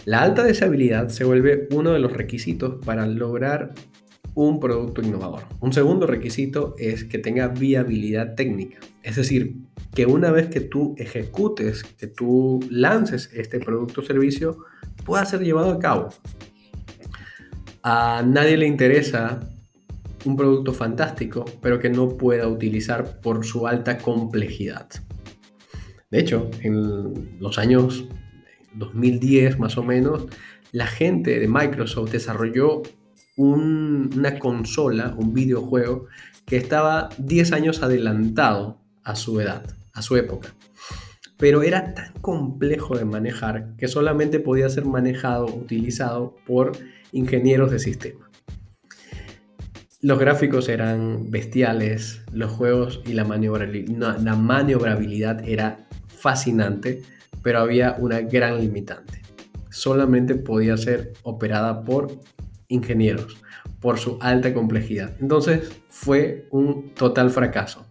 La 0.06 0.22
alta 0.22 0.44
deseabilidad 0.44 1.10
se 1.10 1.24
vuelve 1.24 1.68
uno 1.72 1.92
de 1.92 2.00
los 2.00 2.12
requisitos 2.12 2.84
para 2.84 3.06
lograr 3.06 3.74
un 4.34 4.60
producto 4.60 5.02
innovador. 5.02 5.44
Un 5.60 5.74
segundo 5.74 6.08
requisito 6.08 6.74
es 6.80 7.04
que 7.04 7.20
tenga 7.20 7.50
viabilidad 7.50 8.34
técnica. 8.36 8.80
Es 9.04 9.18
decir, 9.18 9.56
que 9.94 10.06
una 10.06 10.32
vez 10.32 10.48
que 10.48 10.62
tú 10.62 10.96
ejecutes, 10.98 11.84
que 11.84 12.08
tú 12.08 12.60
lances 12.70 13.30
este 13.34 13.60
producto 13.60 14.02
o 14.02 14.04
servicio, 14.04 14.58
pueda 15.06 15.26
ser 15.26 15.42
llevado 15.42 15.72
a 15.72 15.80
cabo. 15.80 16.10
A 17.84 18.24
nadie 18.26 18.58
le 18.58 18.68
interesa 18.68 19.40
un 20.26 20.36
producto 20.36 20.74
fantástico, 20.74 21.46
pero 21.62 21.80
que 21.80 21.90
no 21.90 22.18
pueda 22.18 22.48
utilizar 22.48 23.20
por 23.22 23.46
su 23.46 23.68
alta 23.68 23.98
complejidad. 23.98 24.88
De 26.10 26.20
hecho, 26.20 26.50
en 26.62 27.40
los 27.40 27.58
años 27.58 28.06
2010 28.74 29.60
más 29.60 29.78
o 29.78 29.84
menos, 29.84 30.26
la 30.72 30.88
gente 30.88 31.40
de 31.40 31.48
Microsoft 31.48 32.12
desarrolló 32.12 32.82
una 33.36 34.40
consola, 34.40 35.16
un 35.18 35.34
videojuego, 35.34 36.08
que 36.46 36.58
estaba 36.58 37.10
10 37.18 37.52
años 37.54 37.84
adelantado 37.84 38.80
a 39.04 39.16
su 39.16 39.40
edad, 39.40 39.64
a 39.94 40.02
su 40.02 40.18
época. 40.18 40.54
Pero 41.38 41.64
era 41.64 41.94
tan 41.94 42.14
complejo 42.22 42.98
de 42.98 43.06
manejar 43.06 43.76
que 43.78 43.88
solamente 43.88 44.40
podía 44.40 44.70
ser 44.70 44.86
manejado, 44.86 45.46
utilizado 45.46 46.36
por 46.46 46.74
ingenieros 47.12 47.72
de 47.72 47.80
sistema. 47.80 48.30
Los 50.02 50.20
gráficos 50.20 50.68
eran 50.68 51.30
bestiales, 51.30 52.22
los 52.32 52.52
juegos 52.52 53.02
y 53.06 53.14
la, 53.14 53.24
la 53.24 54.36
maniobrabilidad 54.36 55.48
era 55.48 55.88
fascinante, 56.08 57.04
pero 57.42 57.60
había 57.60 57.96
una 58.00 58.22
gran 58.22 58.60
limitante. 58.60 59.22
Solamente 59.70 60.36
podía 60.36 60.78
ser 60.78 61.14
operada 61.24 61.84
por 61.84 62.20
ingenieros 62.68 63.38
por 63.82 63.98
su 64.00 64.18
alta 64.22 64.54
complejidad. 64.54 65.16
Entonces 65.20 65.70
fue 65.90 66.48
un 66.52 66.94
total 66.94 67.32
fracaso, 67.32 67.86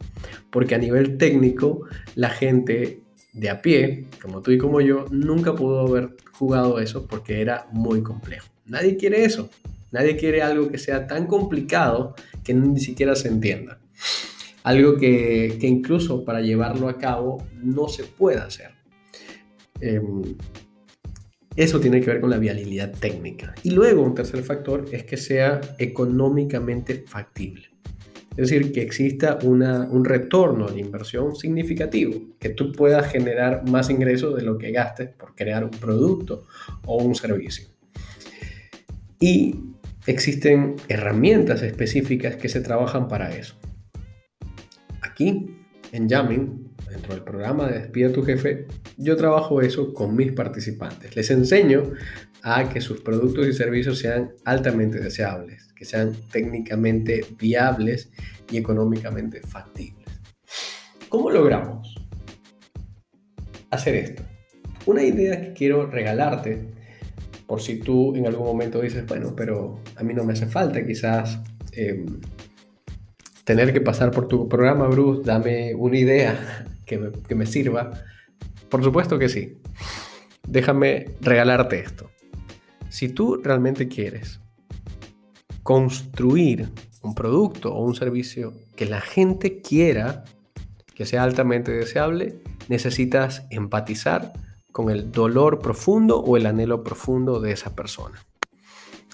porque 0.50 0.74
a 0.74 0.78
nivel 0.78 1.18
técnico 1.18 1.82
la 2.14 2.30
gente 2.30 3.02
de 3.32 3.50
a 3.50 3.60
pie, 3.60 4.06
como 4.22 4.40
tú 4.40 4.52
y 4.52 4.58
como 4.58 4.80
yo, 4.80 5.04
nunca 5.10 5.54
pudo 5.54 5.80
haber 5.80 6.16
jugado 6.32 6.78
eso 6.78 7.06
porque 7.06 7.40
era 7.40 7.66
muy 7.72 8.02
complejo. 8.02 8.48
Nadie 8.66 8.96
quiere 8.96 9.24
eso. 9.24 9.50
Nadie 9.92 10.16
quiere 10.16 10.42
algo 10.42 10.68
que 10.68 10.78
sea 10.78 11.08
tan 11.08 11.26
complicado 11.26 12.14
que 12.44 12.54
ni 12.54 12.78
siquiera 12.78 13.16
se 13.16 13.28
entienda. 13.28 13.80
Algo 14.62 14.96
que, 14.96 15.58
incluso 15.62 16.24
para 16.24 16.40
llevarlo 16.40 16.88
a 16.88 16.98
cabo 16.98 17.44
no 17.54 17.88
se 17.88 18.04
puede 18.04 18.38
hacer. 18.38 18.70
Em, 19.80 20.22
eso 21.56 21.80
tiene 21.80 22.00
que 22.00 22.10
ver 22.10 22.20
con 22.20 22.30
la 22.30 22.38
viabilidad 22.38 22.92
técnica. 22.92 23.54
Y 23.62 23.70
luego 23.70 24.02
un 24.02 24.14
tercer 24.14 24.42
factor 24.42 24.86
es 24.92 25.04
que 25.04 25.16
sea 25.16 25.60
económicamente 25.78 27.04
factible. 27.06 27.70
Es 28.36 28.48
decir, 28.48 28.72
que 28.72 28.80
exista 28.80 29.38
un 29.42 30.04
retorno 30.04 30.68
de 30.68 30.80
inversión 30.80 31.34
significativo, 31.34 32.14
que 32.38 32.50
tú 32.50 32.72
puedas 32.72 33.10
generar 33.10 33.68
más 33.68 33.90
ingresos 33.90 34.36
de 34.36 34.42
lo 34.42 34.56
que 34.56 34.70
gastes 34.70 35.08
por 35.08 35.34
crear 35.34 35.64
un 35.64 35.70
producto 35.70 36.44
o 36.86 37.02
un 37.02 37.14
servicio. 37.14 37.66
Y 39.18 39.56
existen 40.06 40.76
herramientas 40.88 41.62
específicas 41.62 42.36
que 42.36 42.48
se 42.48 42.60
trabajan 42.60 43.08
para 43.08 43.36
eso. 43.36 43.56
Aquí, 45.02 45.56
en 45.92 46.08
Jamming, 46.08 46.69
dentro 46.90 47.14
del 47.14 47.22
programa 47.22 47.68
de 47.68 47.80
Despida 47.80 48.12
tu 48.12 48.22
jefe, 48.22 48.66
yo 48.96 49.16
trabajo 49.16 49.62
eso 49.62 49.94
con 49.94 50.16
mis 50.16 50.32
participantes. 50.32 51.14
Les 51.16 51.30
enseño 51.30 51.92
a 52.42 52.68
que 52.68 52.80
sus 52.80 53.00
productos 53.00 53.46
y 53.46 53.52
servicios 53.52 53.98
sean 53.98 54.32
altamente 54.44 54.98
deseables, 54.98 55.72
que 55.74 55.84
sean 55.84 56.14
técnicamente 56.30 57.24
viables 57.38 58.10
y 58.50 58.58
económicamente 58.58 59.40
factibles. 59.40 60.06
¿Cómo 61.08 61.30
logramos 61.30 61.94
hacer 63.70 63.94
esto? 63.94 64.22
Una 64.86 65.02
idea 65.02 65.40
que 65.40 65.52
quiero 65.52 65.86
regalarte, 65.86 66.68
por 67.46 67.60
si 67.60 67.78
tú 67.78 68.14
en 68.14 68.26
algún 68.26 68.46
momento 68.46 68.80
dices, 68.80 69.06
bueno, 69.06 69.34
pero 69.36 69.80
a 69.96 70.02
mí 70.02 70.14
no 70.14 70.24
me 70.24 70.32
hace 70.32 70.46
falta 70.46 70.84
quizás 70.86 71.40
em, 71.72 72.20
tener 73.44 73.72
que 73.72 73.80
pasar 73.80 74.10
por 74.12 74.28
tu 74.28 74.48
programa, 74.48 74.86
Bruce, 74.86 75.22
dame 75.24 75.74
una 75.74 75.98
idea 75.98 76.66
que 76.98 77.34
me, 77.34 77.46
sirva? 77.46 77.92
Por 78.68 78.82
supuesto 78.82 79.18
que 79.18 79.28
sí. 79.28 79.58
Déjame 80.46 81.14
regalarte 81.20 81.78
esto. 81.78 82.10
Si 82.88 83.08
tú 83.08 83.40
realmente 83.42 83.86
quieres 83.88 84.40
construir 85.62 86.68
un 87.02 87.14
producto 87.14 87.72
o 87.72 87.84
un 87.84 87.94
servicio 87.94 88.52
que 88.74 88.86
la 88.86 89.00
gente 89.00 89.60
quiera, 89.60 90.24
que 90.94 91.06
sea 91.06 91.22
altamente 91.22 91.70
deseable, 91.70 92.40
necesitas 92.68 93.44
empatizar 93.50 94.32
con 94.72 94.90
el 94.90 95.12
dolor 95.12 95.60
profundo 95.60 96.18
o 96.18 96.36
el 96.36 96.46
anhelo 96.46 96.82
profundo 96.82 97.40
de 97.40 97.52
esa 97.52 97.74
persona. 97.76 98.24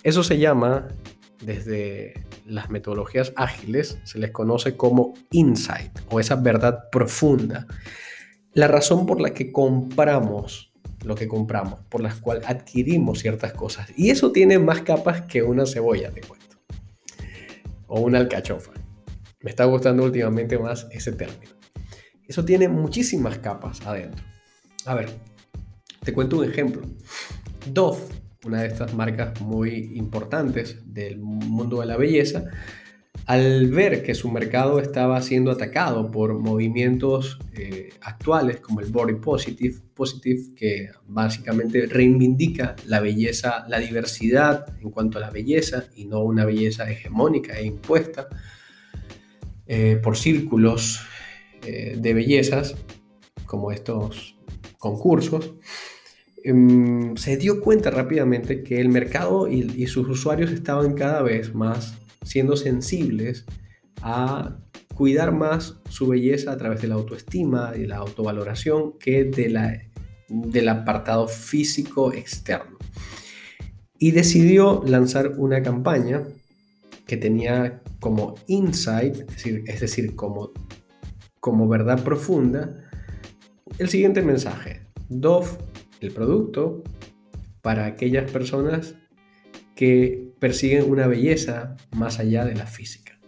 Eso 0.03 0.23
se 0.23 0.39
llama, 0.39 0.89
desde 1.45 2.15
las 2.47 2.71
metodologías 2.71 3.33
ágiles, 3.37 3.99
se 4.05 4.19
les 4.19 4.31
conoce 4.31 4.77
como 4.77 5.15
insight 5.31 5.91
o 6.11 6.21
esa 6.21 6.37
verdad 6.37 6.89
profunda. 6.91 7.67
La 8.53 8.69
razón 8.69 9.05
por 9.05 9.21
la 9.21 9.35
que 9.35 9.53
compramos 9.53 10.73
lo 11.07 11.15
que 11.15 11.29
compramos, 11.29 11.81
por 11.89 12.01
las 12.01 12.17
cuales 12.17 12.49
adquirimos 12.49 13.21
ciertas 13.21 13.53
cosas. 13.53 13.89
Y 13.97 14.11
eso 14.11 14.33
tiene 14.33 14.59
más 14.59 14.83
capas 14.83 15.23
que 15.23 15.43
una 15.43 15.65
cebolla, 15.65 16.11
te 16.11 16.21
cuento. 16.21 16.57
O 17.87 18.01
una 18.01 18.19
alcachofa. 18.19 18.73
Me 19.41 19.51
está 19.51 19.65
gustando 19.65 20.03
últimamente 20.03 20.59
más 20.59 20.89
ese 20.91 21.13
término. 21.13 21.53
Eso 22.27 22.45
tiene 22.45 22.69
muchísimas 22.69 23.39
capas 23.39 23.87
adentro. 23.87 24.25
A 24.85 24.95
ver, 24.95 25.11
te 26.03 26.13
cuento 26.13 26.39
un 26.39 26.45
ejemplo. 26.45 26.83
Dove, 27.67 28.03
una 28.47 28.63
de 28.63 28.69
estas 28.69 28.95
marcas 28.95 29.41
muy 29.41 29.93
importantes 29.95 30.79
del 30.87 31.19
mundo 31.19 31.81
de 31.81 31.87
la 31.87 31.97
belleza, 31.97 32.45
al 33.27 33.69
ver 33.71 34.03
que 34.03 34.15
su 34.15 34.31
mercado 34.31 34.79
estaba 34.79 35.21
siendo 35.21 35.51
atacado 35.51 36.11
por 36.11 36.39
movimientos 36.39 37.39
eh, 37.55 37.89
actuales 38.03 38.61
como 38.61 38.81
el 38.81 38.91
Body 38.91 39.15
Positive, 39.15 39.75
Positive, 39.95 40.55
que 40.55 40.91
básicamente 41.07 41.87
reivindica 41.87 42.77
la 42.87 43.01
belleza, 43.01 43.65
la 43.69 43.79
diversidad 43.79 44.79
en 44.81 44.91
cuanto 44.91 45.19
a 45.19 45.23
la 45.23 45.31
belleza 45.31 45.85
y 45.97 46.05
no 46.05 46.21
una 46.21 46.45
belleza 46.45 46.89
hegemónica 46.91 47.59
e 47.59 47.67
impuesta 47.67 48.29
eh, 49.67 49.99
por 50.01 50.17
círculos 50.17 51.01
eh, 51.63 51.97
de 51.99 52.15
bellezas 52.15 52.77
como 53.47 53.73
estos 53.73 54.37
concursos, 54.79 55.55
em, 56.49 57.17
se 57.17 57.37
dio 57.37 57.61
cuenta 57.61 57.91
rápidamente 57.91 58.63
que 58.63 58.81
el 58.81 58.89
mercado 58.89 59.49
y 59.49 59.87
sus 59.87 60.09
usuarios 60.09 60.51
estaban 60.51 60.95
cada 60.95 61.23
vez 61.23 61.55
más 61.55 61.95
siendo 62.23 62.57
sensibles 62.57 63.45
a 64.03 64.57
cuidar 64.95 65.33
más 65.33 65.77
su 65.89 66.09
belleza 66.09 66.53
a 66.53 66.57
través 66.57 66.81
de 66.81 66.89
la 66.89 66.95
autoestima 66.95 67.73
y 67.77 67.87
la 67.87 67.97
autovaloración 67.97 68.99
que 68.99 69.25
de 69.25 69.51
la, 69.51 69.79
del 70.29 70.69
apartado 70.69 71.29
físico 71.29 72.13
externo. 72.13 72.79
Y 73.99 74.11
decidió 74.11 74.83
lanzar 74.87 75.35
una 75.37 75.63
campaña 75.63 76.25
que 77.07 77.17
tenía 77.17 77.83
como 78.01 78.35
insight, 78.47 79.17
es 79.17 79.27
decir, 79.27 79.65
es 79.67 79.81
decir 79.81 80.17
como, 80.17 80.51
como 81.41 81.69
verdad 81.69 82.03
profunda, 82.03 82.83
el 83.79 83.89
siguiente 83.89 84.23
mensaje. 84.23 84.83
Dove, 85.09 85.49
producto, 86.13 86.83
para 87.63 87.87
aquellas 87.87 88.31
personas 88.31 88.95
que 89.75 90.33
persiguen 90.39 90.91
una 90.91 91.07
belleza 91.07 91.77
más 91.93 92.19
allá 92.19 92.45
de 92.45 92.55
la 92.55 92.67
física. 92.67 93.19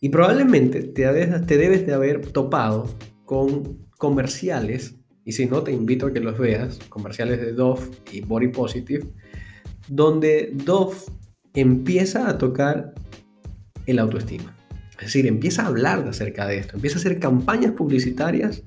Y 0.00 0.10
probablemente 0.10 0.82
te 0.82 1.04
te 1.04 1.56
debes 1.56 1.86
de 1.86 1.94
haber 1.94 2.26
topado 2.26 2.94
con 3.24 3.86
comerciales, 3.96 4.96
y 5.24 5.32
si 5.32 5.46
no 5.46 5.62
te 5.62 5.72
invito 5.72 6.06
a 6.06 6.12
que 6.12 6.20
los 6.20 6.38
veas, 6.38 6.78
comerciales 6.88 7.40
de 7.40 7.52
Dove 7.52 7.90
y 8.12 8.20
Body 8.20 8.48
Positive, 8.48 9.06
donde 9.88 10.50
Dove 10.52 10.96
empieza 11.54 12.28
a 12.28 12.36
tocar 12.36 12.92
el 13.86 13.98
autoestima. 13.98 14.54
Es 14.98 15.06
decir, 15.06 15.26
empieza 15.26 15.62
a 15.62 15.66
hablar 15.68 16.06
acerca 16.08 16.46
de 16.46 16.58
esto, 16.58 16.76
empieza 16.76 16.96
a 16.96 17.00
hacer 17.00 17.18
campañas 17.18 17.72
publicitarias 17.72 18.62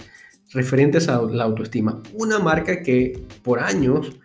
referentes 0.51 1.09
a 1.09 1.21
la 1.21 1.43
autoestima. 1.43 2.01
Una 2.13 2.39
marca 2.39 2.81
que 2.81 3.25
por 3.43 3.59
años 3.59 4.19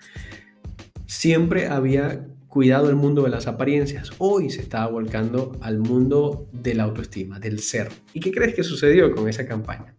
siempre 1.06 1.66
había 1.66 2.26
cuidado 2.48 2.90
el 2.90 2.96
mundo 2.96 3.22
de 3.22 3.30
las 3.30 3.46
apariencias, 3.46 4.10
hoy 4.18 4.50
se 4.50 4.60
estaba 4.60 4.86
volcando 4.90 5.56
al 5.62 5.78
mundo 5.78 6.48
de 6.52 6.74
la 6.74 6.82
autoestima, 6.84 7.40
del 7.40 7.60
ser. 7.60 7.90
¿Y 8.12 8.20
qué 8.20 8.30
crees 8.30 8.54
que 8.54 8.62
sucedió 8.62 9.10
con 9.14 9.28
esa 9.28 9.46
campaña? 9.46 9.96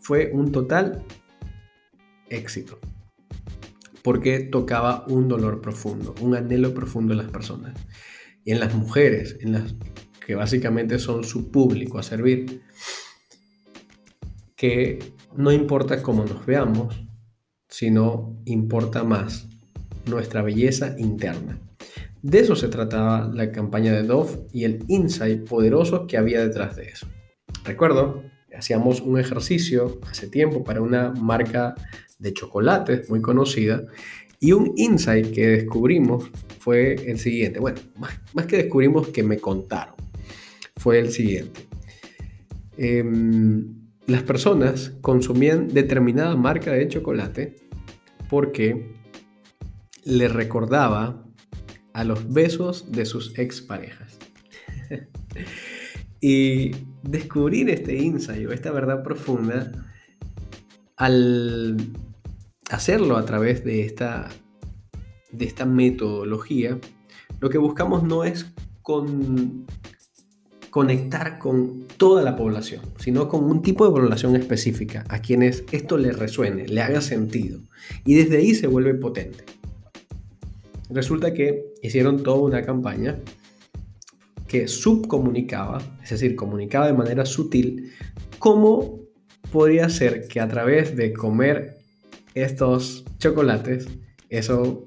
Fue 0.00 0.30
un 0.32 0.52
total 0.52 1.04
éxito, 2.30 2.78
porque 4.02 4.40
tocaba 4.40 5.04
un 5.06 5.28
dolor 5.28 5.60
profundo, 5.60 6.14
un 6.20 6.34
anhelo 6.34 6.72
profundo 6.72 7.12
en 7.12 7.18
las 7.18 7.30
personas 7.30 7.78
y 8.42 8.52
en 8.52 8.60
las 8.60 8.74
mujeres, 8.74 9.36
en 9.40 9.52
las 9.52 9.74
que 10.24 10.34
básicamente 10.34 10.98
son 10.98 11.24
su 11.24 11.50
público 11.50 11.98
a 11.98 12.02
servir, 12.02 12.62
que 14.56 14.98
no 15.36 15.52
importa 15.52 16.02
cómo 16.02 16.24
nos 16.24 16.44
veamos, 16.46 17.04
sino 17.68 18.36
importa 18.44 19.04
más 19.04 19.48
nuestra 20.06 20.42
belleza 20.42 20.94
interna. 20.98 21.58
De 22.22 22.38
eso 22.38 22.54
se 22.54 22.68
trataba 22.68 23.30
la 23.34 23.50
campaña 23.50 23.92
de 23.92 24.04
Dove 24.04 24.46
y 24.52 24.64
el 24.64 24.84
insight 24.88 25.44
poderoso 25.48 26.06
que 26.06 26.16
había 26.16 26.40
detrás 26.40 26.76
de 26.76 26.84
eso. 26.84 27.06
Recuerdo, 27.64 28.22
hacíamos 28.56 29.00
un 29.00 29.18
ejercicio 29.18 30.00
hace 30.08 30.28
tiempo 30.28 30.62
para 30.62 30.82
una 30.82 31.10
marca 31.10 31.74
de 32.18 32.32
chocolates 32.32 33.10
muy 33.10 33.20
conocida 33.20 33.84
y 34.38 34.52
un 34.52 34.72
insight 34.76 35.32
que 35.32 35.48
descubrimos 35.48 36.30
fue 36.58 36.94
el 36.94 37.18
siguiente. 37.18 37.58
Bueno, 37.58 37.80
más, 37.96 38.46
que 38.46 38.58
descubrimos 38.58 39.08
que 39.08 39.22
me 39.22 39.38
contaron, 39.38 39.94
fue 40.76 40.98
el 40.98 41.10
siguiente. 41.10 41.66
Em, 42.76 43.81
las 44.06 44.22
personas 44.22 44.92
consumían 45.00 45.68
determinada 45.68 46.36
marca 46.36 46.72
de 46.72 46.88
chocolate 46.88 47.56
porque 48.28 48.94
le 50.04 50.28
recordaba 50.28 51.24
a 51.92 52.04
los 52.04 52.32
besos 52.32 52.90
de 52.90 53.04
sus 53.06 53.38
exparejas. 53.38 54.18
y 56.20 56.70
descubrir 57.02 57.68
este 57.70 57.96
insight 57.96 58.48
o 58.48 58.52
esta 58.52 58.70
verdad 58.70 59.02
profunda 59.02 59.72
al 60.96 61.76
hacerlo 62.70 63.16
a 63.16 63.24
través 63.24 63.64
de 63.64 63.84
esta, 63.84 64.28
de 65.32 65.44
esta 65.44 65.66
metodología, 65.66 66.78
lo 67.40 67.50
que 67.50 67.58
buscamos 67.58 68.02
no 68.04 68.24
es 68.24 68.52
con, 68.82 69.66
conectar 70.72 71.38
con 71.38 71.86
toda 71.98 72.22
la 72.22 72.34
población, 72.34 72.80
sino 72.98 73.28
con 73.28 73.44
un 73.44 73.60
tipo 73.60 73.84
de 73.84 73.90
población 73.90 74.36
específica, 74.36 75.04
a 75.10 75.20
quienes 75.20 75.64
esto 75.70 75.98
le 75.98 76.12
resuene, 76.12 76.66
le 76.66 76.80
haga 76.80 77.02
sentido, 77.02 77.60
y 78.06 78.14
desde 78.14 78.38
ahí 78.38 78.54
se 78.54 78.68
vuelve 78.68 78.94
potente. 78.94 79.44
Resulta 80.88 81.34
que 81.34 81.66
hicieron 81.82 82.22
toda 82.22 82.38
una 82.38 82.62
campaña 82.62 83.18
que 84.48 84.66
subcomunicaba, 84.66 85.82
es 86.02 86.08
decir, 86.08 86.34
comunicaba 86.36 86.86
de 86.86 86.94
manera 86.94 87.26
sutil 87.26 87.92
cómo 88.38 88.98
podría 89.52 89.90
ser 89.90 90.26
que 90.26 90.40
a 90.40 90.48
través 90.48 90.96
de 90.96 91.12
comer 91.12 91.80
estos 92.32 93.04
chocolates, 93.18 93.88
eso, 94.30 94.86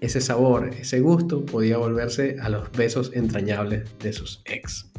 ese 0.00 0.20
sabor, 0.20 0.70
ese 0.80 1.00
gusto 1.00 1.44
podía 1.44 1.78
volverse 1.78 2.36
a 2.40 2.48
los 2.48 2.70
besos 2.70 3.10
entrañables 3.14 3.98
de 3.98 4.12
sus 4.12 4.42
ex. 4.44 4.91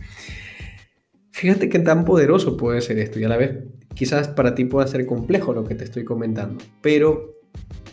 Fíjate 1.44 1.68
qué 1.68 1.80
tan 1.80 2.06
poderoso 2.06 2.56
puede 2.56 2.80
ser 2.80 3.00
esto 3.00 3.20
y 3.20 3.26
a 3.26 3.28
la 3.28 3.36
vez 3.36 3.66
quizás 3.94 4.30
para 4.30 4.56
ti 4.56 4.64
pueda 4.64 4.88
ser 4.88 5.06
complejo 5.06 5.52
lo 5.52 5.66
que 5.66 5.76
te 5.76 5.84
estoy 5.84 6.06
comentando, 6.06 6.64
pero 6.80 7.42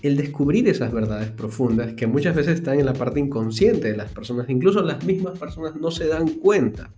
el 0.03 0.17
descubrir 0.17 0.69
esas 0.69 0.93
verdades 0.93 1.33
profundas 1.33 1.95
que 1.95 2.07
muchas 2.07 2.37
veces 2.37 2.61
están 2.61 2.79
en 2.79 2.87
la 2.87 2.93
parte 2.93 3.19
inconsciente 3.19 3.91
de 3.91 3.97
las 3.97 4.13
personas, 4.13 4.49
incluso 4.49 4.83
las 4.83 5.05
mismas 5.05 5.37
personas 5.37 5.75
no 5.75 5.91
se 5.91 6.07
dan 6.07 6.29
cuenta. 6.29 6.95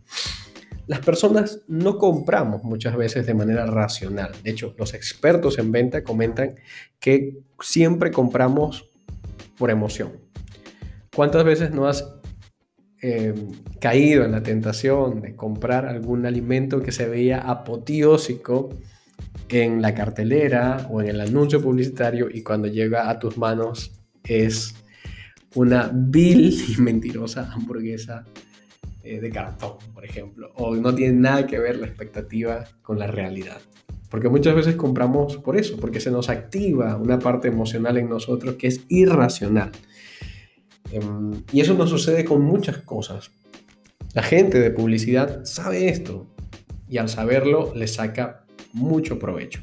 Las 0.88 0.98
personas 0.98 1.62
no 1.68 1.96
compramos 1.96 2.62
muchas 2.64 2.96
veces 2.98 3.26
de 3.26 3.32
manera 3.32 3.64
racional. 3.64 4.32
De 4.44 4.50
hecho, 4.50 4.74
los 4.76 4.92
expertos 4.92 5.58
en 5.58 5.72
venta 5.72 6.04
comentan 6.04 6.56
que 7.00 7.38
siempre 7.60 8.10
compramos 8.10 8.90
por 9.56 9.70
emoción. 9.70 10.18
¿Cuántas 11.16 11.44
veces 11.44 11.70
no 11.70 11.88
has 11.88 12.04
eh, 13.04 13.34
caído 13.80 14.24
en 14.24 14.30
la 14.30 14.44
tentación 14.44 15.20
de 15.20 15.34
comprar 15.34 15.86
algún 15.86 16.24
alimento 16.24 16.80
que 16.80 16.92
se 16.92 17.08
veía 17.08 17.40
apoteósico 17.40 18.70
en 19.48 19.82
la 19.82 19.92
cartelera 19.92 20.86
o 20.88 21.02
en 21.02 21.08
el 21.08 21.20
anuncio 21.20 21.60
publicitario 21.60 22.28
y 22.32 22.42
cuando 22.42 22.68
llega 22.68 23.10
a 23.10 23.18
tus 23.18 23.36
manos 23.36 23.92
es 24.22 24.74
una 25.56 25.90
vil 25.92 26.56
y 26.78 26.80
mentirosa 26.80 27.50
hamburguesa 27.52 28.24
eh, 29.02 29.20
de 29.20 29.30
cartón, 29.30 29.78
por 29.92 30.04
ejemplo, 30.04 30.52
o 30.54 30.76
no 30.76 30.94
tiene 30.94 31.18
nada 31.18 31.44
que 31.46 31.58
ver 31.58 31.76
la 31.78 31.86
expectativa 31.86 32.64
con 32.82 33.00
la 33.00 33.08
realidad. 33.08 33.60
Porque 34.10 34.28
muchas 34.28 34.54
veces 34.54 34.76
compramos 34.76 35.38
por 35.38 35.56
eso, 35.56 35.76
porque 35.76 35.98
se 35.98 36.12
nos 36.12 36.28
activa 36.28 36.96
una 36.96 37.18
parte 37.18 37.48
emocional 37.48 37.96
en 37.96 38.08
nosotros 38.08 38.54
que 38.54 38.68
es 38.68 38.84
irracional. 38.88 39.72
Em, 40.92 41.42
y 41.52 41.60
eso 41.60 41.74
nos 41.74 41.90
sucede 41.90 42.24
con 42.24 42.42
muchas 42.42 42.78
cosas. 42.78 43.30
La 44.14 44.22
gente 44.22 44.60
de 44.60 44.70
publicidad 44.70 45.44
sabe 45.44 45.88
esto 45.88 46.26
y 46.88 46.98
al 46.98 47.08
saberlo 47.08 47.72
le 47.74 47.86
saca 47.86 48.44
mucho 48.74 49.18
provecho. 49.18 49.62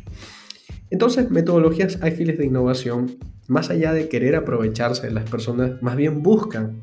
Entonces, 0.89 1.29
metodologías 1.29 1.99
ágiles 2.01 2.39
de 2.39 2.45
innovación, 2.45 3.17
más 3.47 3.69
allá 3.69 3.93
de 3.93 4.09
querer 4.09 4.35
aprovecharse 4.35 5.05
de 5.05 5.13
las 5.13 5.29
personas, 5.29 5.81
más 5.83 5.95
bien 5.95 6.23
buscan 6.23 6.81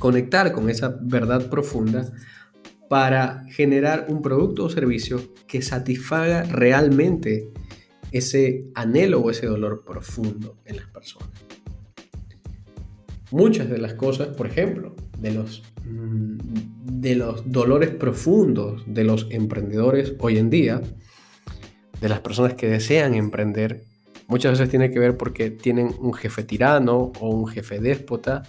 conectar 0.00 0.50
con 0.50 0.68
esa 0.68 0.98
verdad 1.00 1.48
profunda 1.48 2.12
para 2.88 3.44
generar 3.48 4.06
un 4.08 4.20
producto 4.20 4.64
o 4.64 4.70
servicio 4.70 5.20
que 5.46 5.62
satisfaga 5.62 6.42
realmente 6.42 7.52
ese 8.10 8.66
anhelo 8.74 9.20
o 9.20 9.30
ese 9.30 9.46
dolor 9.46 9.84
profundo 9.84 10.58
en 10.64 10.76
las 10.76 10.86
personas. 10.88 11.30
Muchas 13.32 13.68
de 13.70 13.78
las 13.78 13.94
cosas, 13.94 14.28
por 14.28 14.46
ejemplo, 14.46 14.94
de 15.18 15.32
los, 15.32 15.62
de 15.84 17.16
los 17.16 17.50
dolores 17.50 17.90
profundos 17.90 18.84
de 18.86 19.04
los 19.04 19.26
emprendedores 19.30 20.14
hoy 20.18 20.38
en 20.38 20.50
día, 20.50 20.80
de 22.00 22.08
las 22.08 22.20
personas 22.20 22.54
que 22.54 22.68
desean 22.68 23.14
emprender, 23.14 23.84
muchas 24.28 24.52
veces 24.52 24.68
tiene 24.68 24.90
que 24.90 24.98
ver 24.98 25.16
porque 25.16 25.50
tienen 25.50 25.94
un 25.98 26.12
jefe 26.12 26.44
tirano 26.44 27.12
o 27.20 27.30
un 27.30 27.46
jefe 27.46 27.80
déspota 27.80 28.42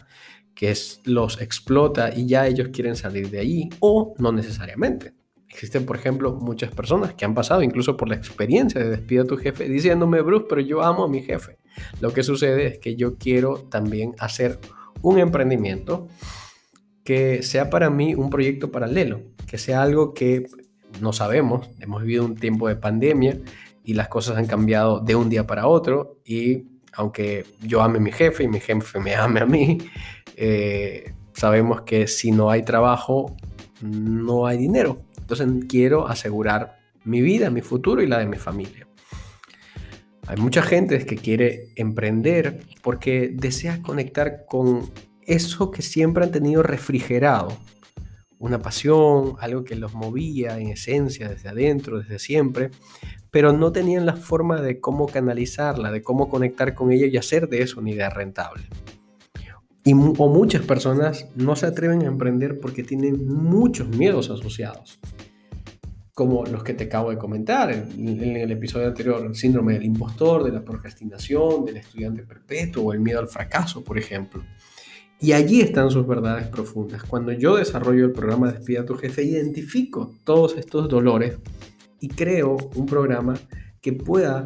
que 0.53 0.71
es, 0.71 1.01
los 1.05 1.41
explota 1.41 2.13
y 2.15 2.27
ya 2.27 2.47
ellos 2.47 2.69
quieren 2.73 2.95
salir 2.95 3.29
de 3.29 3.39
ahí 3.39 3.69
o 3.79 4.13
no 4.17 4.31
necesariamente. 4.31 5.13
Existen, 5.49 5.85
por 5.85 5.95
ejemplo, 5.95 6.33
muchas 6.33 6.71
personas 6.71 7.13
que 7.13 7.25
han 7.25 7.33
pasado 7.33 7.61
incluso 7.61 7.95
por 7.95 8.09
la 8.09 8.15
experiencia 8.15 8.81
de 8.81 8.89
despido 8.89 9.23
a 9.23 9.27
tu 9.27 9.37
jefe 9.37 9.69
diciéndome, 9.69 10.21
Bruce, 10.21 10.45
pero 10.49 10.61
yo 10.61 10.81
amo 10.83 11.03
a 11.03 11.07
mi 11.07 11.21
jefe. 11.21 11.57
Lo 12.01 12.13
que 12.13 12.23
sucede 12.23 12.67
es 12.67 12.79
que 12.79 12.95
yo 12.95 13.17
quiero 13.17 13.57
también 13.57 14.15
hacer 14.19 14.59
un 15.01 15.19
emprendimiento 15.19 16.07
que 17.03 17.43
sea 17.43 17.69
para 17.69 17.89
mí 17.89 18.15
un 18.15 18.29
proyecto 18.29 18.71
paralelo, 18.71 19.21
que 19.47 19.57
sea 19.57 19.83
algo 19.83 20.13
que 20.13 20.47
no 21.01 21.11
sabemos, 21.13 21.69
hemos 21.79 22.01
vivido 22.03 22.25
un 22.25 22.35
tiempo 22.35 22.67
de 22.67 22.75
pandemia 22.75 23.39
y 23.83 23.93
las 23.93 24.07
cosas 24.07 24.37
han 24.37 24.45
cambiado 24.45 24.99
de 24.99 25.15
un 25.15 25.29
día 25.29 25.45
para 25.45 25.67
otro 25.67 26.19
y 26.25 26.65
aunque 26.93 27.45
yo 27.61 27.81
ame 27.81 27.97
a 27.97 28.01
mi 28.01 28.11
jefe 28.11 28.43
y 28.43 28.47
mi 28.47 28.59
jefe 28.59 28.99
me 28.99 29.15
ame 29.15 29.41
a 29.41 29.45
mí, 29.45 29.79
eh, 30.37 31.13
sabemos 31.33 31.81
que 31.81 32.07
si 32.07 32.31
no 32.31 32.49
hay 32.49 32.63
trabajo, 32.63 33.35
no 33.81 34.45
hay 34.45 34.57
dinero. 34.57 35.01
Entonces 35.17 35.47
quiero 35.67 36.07
asegurar 36.07 36.77
mi 37.03 37.21
vida, 37.21 37.49
mi 37.49 37.61
futuro 37.61 38.01
y 38.01 38.07
la 38.07 38.19
de 38.19 38.27
mi 38.27 38.37
familia. 38.37 38.87
Hay 40.27 40.37
mucha 40.37 40.61
gente 40.61 41.05
que 41.05 41.17
quiere 41.17 41.73
emprender 41.75 42.61
porque 42.81 43.29
desea 43.33 43.81
conectar 43.81 44.45
con 44.45 44.89
eso 45.25 45.69
que 45.69 45.81
siempre 45.81 46.23
han 46.23 46.31
tenido 46.31 46.63
refrigerado. 46.63 47.57
Una 48.39 48.59
pasión, 48.59 49.35
algo 49.39 49.63
que 49.63 49.75
los 49.75 49.93
movía 49.93 50.59
en 50.59 50.69
esencia 50.69 51.29
desde 51.29 51.49
adentro, 51.49 51.99
desde 51.99 52.19
siempre, 52.19 52.71
pero 53.31 53.53
no 53.53 53.71
tenían 53.71 54.05
la 54.05 54.15
forma 54.15 54.61
de 54.61 54.79
cómo 54.79 55.07
canalizarla, 55.07 55.91
de 55.91 56.01
cómo 56.01 56.29
conectar 56.29 56.73
con 56.73 56.91
ella 56.91 57.07
y 57.07 57.17
hacer 57.17 57.49
de 57.49 57.61
eso 57.61 57.79
una 57.79 58.09
rentable. 58.09 58.63
Y, 59.85 59.93
o 59.93 60.29
muchas 60.29 60.61
personas 60.61 61.27
no 61.35 61.55
se 61.57 61.65
atreven 61.65 62.03
a 62.03 62.07
emprender 62.07 62.59
porque 62.59 62.83
tienen 62.83 63.27
muchos 63.27 63.89
miedos 63.89 64.29
asociados, 64.29 64.99
como 66.13 66.45
los 66.45 66.63
que 66.63 66.73
te 66.73 66.83
acabo 66.85 67.09
de 67.09 67.17
comentar 67.17 67.71
en, 67.71 68.35
el 68.35 68.51
episodio 68.51 68.87
anterior, 68.87 69.25
el 69.25 69.35
síndrome 69.35 69.73
del 69.73 69.85
impostor, 69.85 70.43
de 70.43 70.51
la 70.51 70.63
procrastinación, 70.63 71.65
del 71.65 71.77
estudiante 71.77 72.23
perpetuo 72.23 72.85
o 72.85 72.93
el 72.93 72.99
miedo 72.99 73.19
al 73.19 73.27
fracaso, 73.27 73.83
por 73.83 73.97
ejemplo. 73.97 74.43
Y 75.19 75.31
allí 75.31 75.61
están 75.61 75.89
sus 75.89 76.05
verdades 76.05 76.47
profundas. 76.47 77.03
Cuando 77.03 77.31
yo 77.31 77.55
desarrollo 77.55 78.05
el 78.05 78.11
programa 78.11 78.51
Despida 78.51 78.81
a 78.81 78.85
tu 78.85 78.95
jefe, 78.95 79.23
identifico 79.23 80.13
todos 80.23 80.55
estos 80.57 80.87
dolores 80.87 81.37
y 81.99 82.09
creo 82.09 82.57
un 82.75 82.85
programa 82.85 83.33
que 83.81 83.93
pueda 83.93 84.45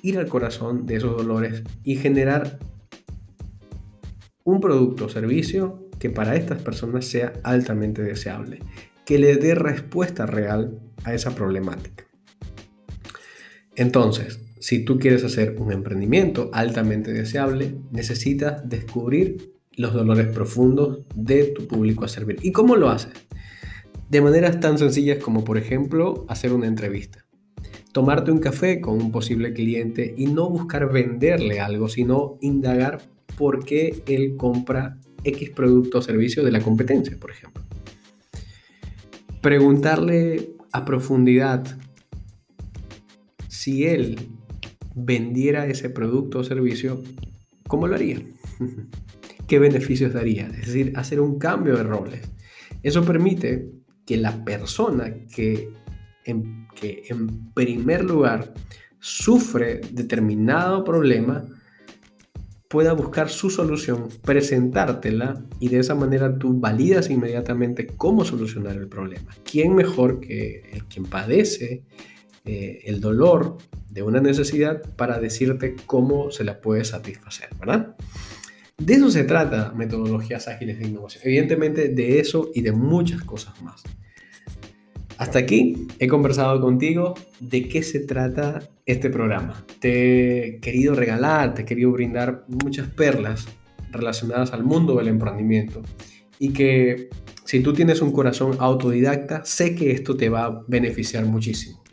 ir 0.00 0.18
al 0.18 0.28
corazón 0.28 0.86
de 0.86 0.96
esos 0.96 1.16
dolores 1.16 1.62
y 1.82 1.96
generar 1.96 2.58
un 4.44 4.60
producto 4.60 5.06
o 5.06 5.08
servicio 5.08 5.88
que 5.98 6.10
para 6.10 6.36
estas 6.36 6.62
personas 6.62 7.06
sea 7.06 7.32
altamente 7.42 8.02
deseable, 8.02 8.60
que 9.04 9.18
le 9.18 9.36
dé 9.36 9.54
respuesta 9.54 10.26
real 10.26 10.78
a 11.04 11.14
esa 11.14 11.34
problemática. 11.34 12.04
Entonces, 13.76 14.40
si 14.60 14.84
tú 14.84 14.98
quieres 14.98 15.24
hacer 15.24 15.56
un 15.58 15.72
emprendimiento 15.72 16.48
altamente 16.52 17.12
deseable, 17.12 17.74
necesitas 17.90 18.66
descubrir 18.68 19.52
los 19.76 19.92
dolores 19.92 20.28
profundos 20.28 21.00
de 21.14 21.44
tu 21.44 21.66
público 21.66 22.04
a 22.04 22.08
servir. 22.08 22.38
¿Y 22.42 22.52
cómo 22.52 22.76
lo 22.76 22.88
haces? 22.88 23.12
De 24.08 24.20
maneras 24.20 24.60
tan 24.60 24.78
sencillas 24.78 25.18
como, 25.18 25.44
por 25.44 25.58
ejemplo, 25.58 26.24
hacer 26.28 26.52
una 26.52 26.66
entrevista. 26.66 27.26
Tomarte 27.92 28.30
un 28.30 28.38
café 28.38 28.80
con 28.80 28.94
un 28.94 29.12
posible 29.12 29.52
cliente 29.52 30.14
y 30.16 30.26
no 30.26 30.48
buscar 30.48 30.90
venderle 30.90 31.60
algo, 31.60 31.88
sino 31.88 32.38
indagar 32.40 33.02
por 33.36 33.64
qué 33.64 34.02
él 34.06 34.36
compra 34.36 34.98
X 35.24 35.50
producto 35.50 35.98
o 35.98 36.02
servicio 36.02 36.44
de 36.44 36.52
la 36.52 36.60
competencia, 36.60 37.16
por 37.18 37.30
ejemplo. 37.30 37.62
Preguntarle 39.44 40.54
a 40.72 40.86
profundidad 40.86 41.66
si 43.46 43.84
él 43.84 44.18
vendiera 44.94 45.66
ese 45.66 45.90
producto 45.90 46.38
o 46.38 46.44
servicio, 46.44 47.02
¿cómo 47.68 47.86
lo 47.86 47.94
haría? 47.94 48.22
¿Qué 49.46 49.58
beneficios 49.58 50.14
daría? 50.14 50.46
Es 50.46 50.68
decir, 50.68 50.94
hacer 50.96 51.20
un 51.20 51.38
cambio 51.38 51.76
de 51.76 51.82
roles. 51.82 52.22
Eso 52.82 53.04
permite 53.04 53.70
que 54.06 54.16
la 54.16 54.46
persona 54.46 55.12
que 55.34 55.68
en, 56.24 56.66
que 56.74 57.02
en 57.10 57.52
primer 57.52 58.02
lugar 58.02 58.54
sufre 58.98 59.82
determinado 59.92 60.84
problema 60.84 61.44
pueda 62.74 62.92
buscar 62.92 63.28
su 63.28 63.50
solución, 63.50 64.08
presentártela 64.24 65.40
y 65.60 65.68
de 65.68 65.78
esa 65.78 65.94
manera 65.94 66.36
tú 66.36 66.58
validas 66.58 67.08
inmediatamente 67.08 67.86
cómo 67.86 68.24
solucionar 68.24 68.74
el 68.74 68.88
problema. 68.88 69.30
¿Quién 69.48 69.76
mejor 69.76 70.18
que 70.18 70.70
el 70.72 70.84
quien 70.86 71.04
padece 71.04 71.84
eh, 72.44 72.80
el 72.86 73.00
dolor 73.00 73.58
de 73.88 74.02
una 74.02 74.20
necesidad 74.20 74.82
para 74.96 75.20
decirte 75.20 75.76
cómo 75.86 76.32
se 76.32 76.42
la 76.42 76.60
puede 76.60 76.84
satisfacer, 76.84 77.48
¿verdad? 77.60 77.94
De 78.76 78.94
eso 78.94 79.08
se 79.08 79.22
trata 79.22 79.72
metodologías 79.76 80.48
ágiles 80.48 80.80
de 80.80 80.88
innovación. 80.88 81.22
Evidentemente 81.24 81.90
de 81.90 82.18
eso 82.18 82.50
y 82.56 82.62
de 82.62 82.72
muchas 82.72 83.22
cosas 83.22 83.62
más. 83.62 83.84
Hasta 85.18 85.38
aquí 85.38 85.86
he 85.98 86.08
conversado 86.08 86.60
contigo 86.60 87.14
de 87.40 87.68
qué 87.68 87.82
se 87.82 88.00
trata 88.00 88.68
este 88.84 89.10
programa. 89.10 89.64
Te 89.80 90.56
he 90.56 90.60
querido 90.60 90.94
regalar, 90.94 91.54
te 91.54 91.62
he 91.62 91.64
querido 91.64 91.92
brindar 91.92 92.44
muchas 92.48 92.88
perlas 92.88 93.46
relacionadas 93.92 94.52
al 94.52 94.64
mundo 94.64 94.96
del 94.96 95.08
emprendimiento 95.08 95.82
y 96.38 96.52
que 96.52 97.08
si 97.44 97.60
tú 97.60 97.72
tienes 97.72 98.02
un 98.02 98.10
corazón 98.10 98.56
autodidacta, 98.58 99.44
sé 99.44 99.74
que 99.74 99.92
esto 99.92 100.16
te 100.16 100.28
va 100.28 100.44
a 100.46 100.64
beneficiar 100.66 101.24
muchísimo. 101.26 101.84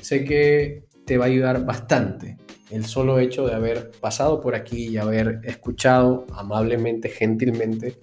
Sé 0.00 0.24
que 0.24 0.84
te 1.04 1.18
va 1.18 1.24
a 1.24 1.28
ayudar 1.28 1.64
bastante 1.64 2.36
el 2.70 2.84
solo 2.84 3.18
hecho 3.18 3.46
de 3.46 3.54
haber 3.54 3.90
pasado 4.00 4.40
por 4.40 4.54
aquí 4.54 4.88
y 4.88 4.98
haber 4.98 5.40
escuchado 5.44 6.26
amablemente, 6.32 7.08
gentilmente, 7.08 7.96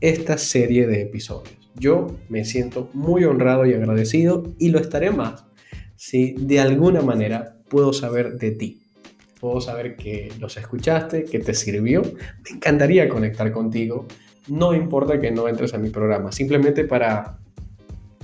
esta 0.00 0.38
serie 0.38 0.86
de 0.86 1.02
episodios. 1.02 1.65
Yo 1.78 2.16
me 2.28 2.44
siento 2.44 2.90
muy 2.92 3.24
honrado 3.24 3.66
y 3.66 3.74
agradecido 3.74 4.54
y 4.58 4.70
lo 4.70 4.78
estaré 4.78 5.10
más 5.10 5.44
si 5.96 6.34
de 6.38 6.60
alguna 6.60 7.00
manera 7.00 7.56
puedo 7.68 7.92
saber 7.92 8.38
de 8.38 8.52
ti. 8.52 8.82
Puedo 9.40 9.60
saber 9.60 9.96
que 9.96 10.32
los 10.40 10.56
escuchaste, 10.56 11.24
que 11.24 11.38
te 11.38 11.54
sirvió. 11.54 12.02
Me 12.02 12.56
encantaría 12.56 13.08
conectar 13.08 13.52
contigo. 13.52 14.06
No 14.48 14.74
importa 14.74 15.20
que 15.20 15.30
no 15.30 15.48
entres 15.48 15.74
a 15.74 15.78
mi 15.78 15.90
programa, 15.90 16.32
simplemente 16.32 16.84
para 16.84 17.38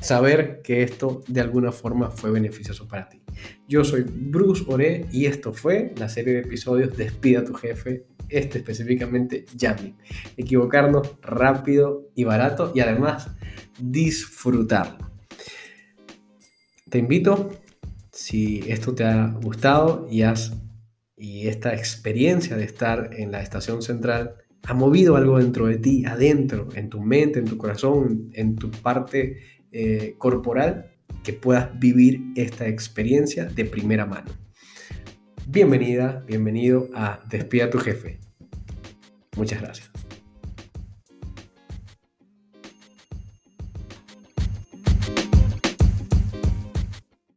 saber 0.01 0.63
que 0.63 0.83
esto 0.83 1.23
de 1.29 1.41
alguna 1.41 1.71
forma 1.73 2.11
fue 2.11 2.31
beneficioso 2.31 2.89
para 2.89 3.09
ti. 3.09 3.23
Yo 3.69 3.85
soy 3.85 4.05
Bruce 4.07 4.65
Ore 4.67 5.07
y 5.13 5.27
esto 5.27 5.53
fue 5.53 5.93
la 5.97 6.09
serie 6.09 6.35
de 6.35 6.41
episodios 6.41 6.97
Despida 6.97 7.41
a 7.41 7.45
tu 7.45 7.55
jefe 7.55 8.05
este 8.33 8.59
específicamente 8.59 9.45
Yami. 9.57 9.97
Equivocarnos 10.37 11.19
rápido 11.23 12.11
y 12.15 12.25
barato 12.25 12.73
y 12.75 12.81
además 12.81 13.29
disfrutarlo. 13.79 15.11
Te 16.89 16.99
invito, 16.99 17.51
si 18.11 18.61
esto 18.69 18.95
te 18.95 19.05
ha 19.05 19.29
gustado 19.43 20.07
y, 20.11 20.23
has, 20.23 20.53
y 21.17 21.49
esta 21.49 21.75
experiencia 21.75 22.57
de 22.57 22.65
estar 22.65 23.11
en 23.15 23.33
la 23.33 23.41
estación 23.41 23.83
central 23.83 24.37
ha 24.65 24.75
movido 24.75 25.17
algo 25.17 25.39
dentro 25.39 25.67
de 25.67 25.79
ti, 25.79 26.05
adentro, 26.05 26.69
en 26.75 26.89
tu 26.89 27.01
mente, 27.01 27.39
en 27.39 27.47
tu 27.47 27.57
corazón, 27.57 28.31
en 28.35 28.57
tu 28.57 28.71
parte 28.71 29.39
eh, 29.73 30.15
corporal, 30.19 30.93
que 31.25 31.33
puedas 31.33 31.79
vivir 31.79 32.21
esta 32.37 32.69
experiencia 32.69 33.45
de 33.47 33.65
primera 33.65 34.07
mano. 34.07 34.31
Bienvenida, 35.47 36.23
bienvenido 36.27 36.89
a 36.95 37.21
Despida 37.29 37.71
tu 37.71 37.79
jefe. 37.79 38.22
Muchas 39.37 39.61
gracias. 39.61 39.91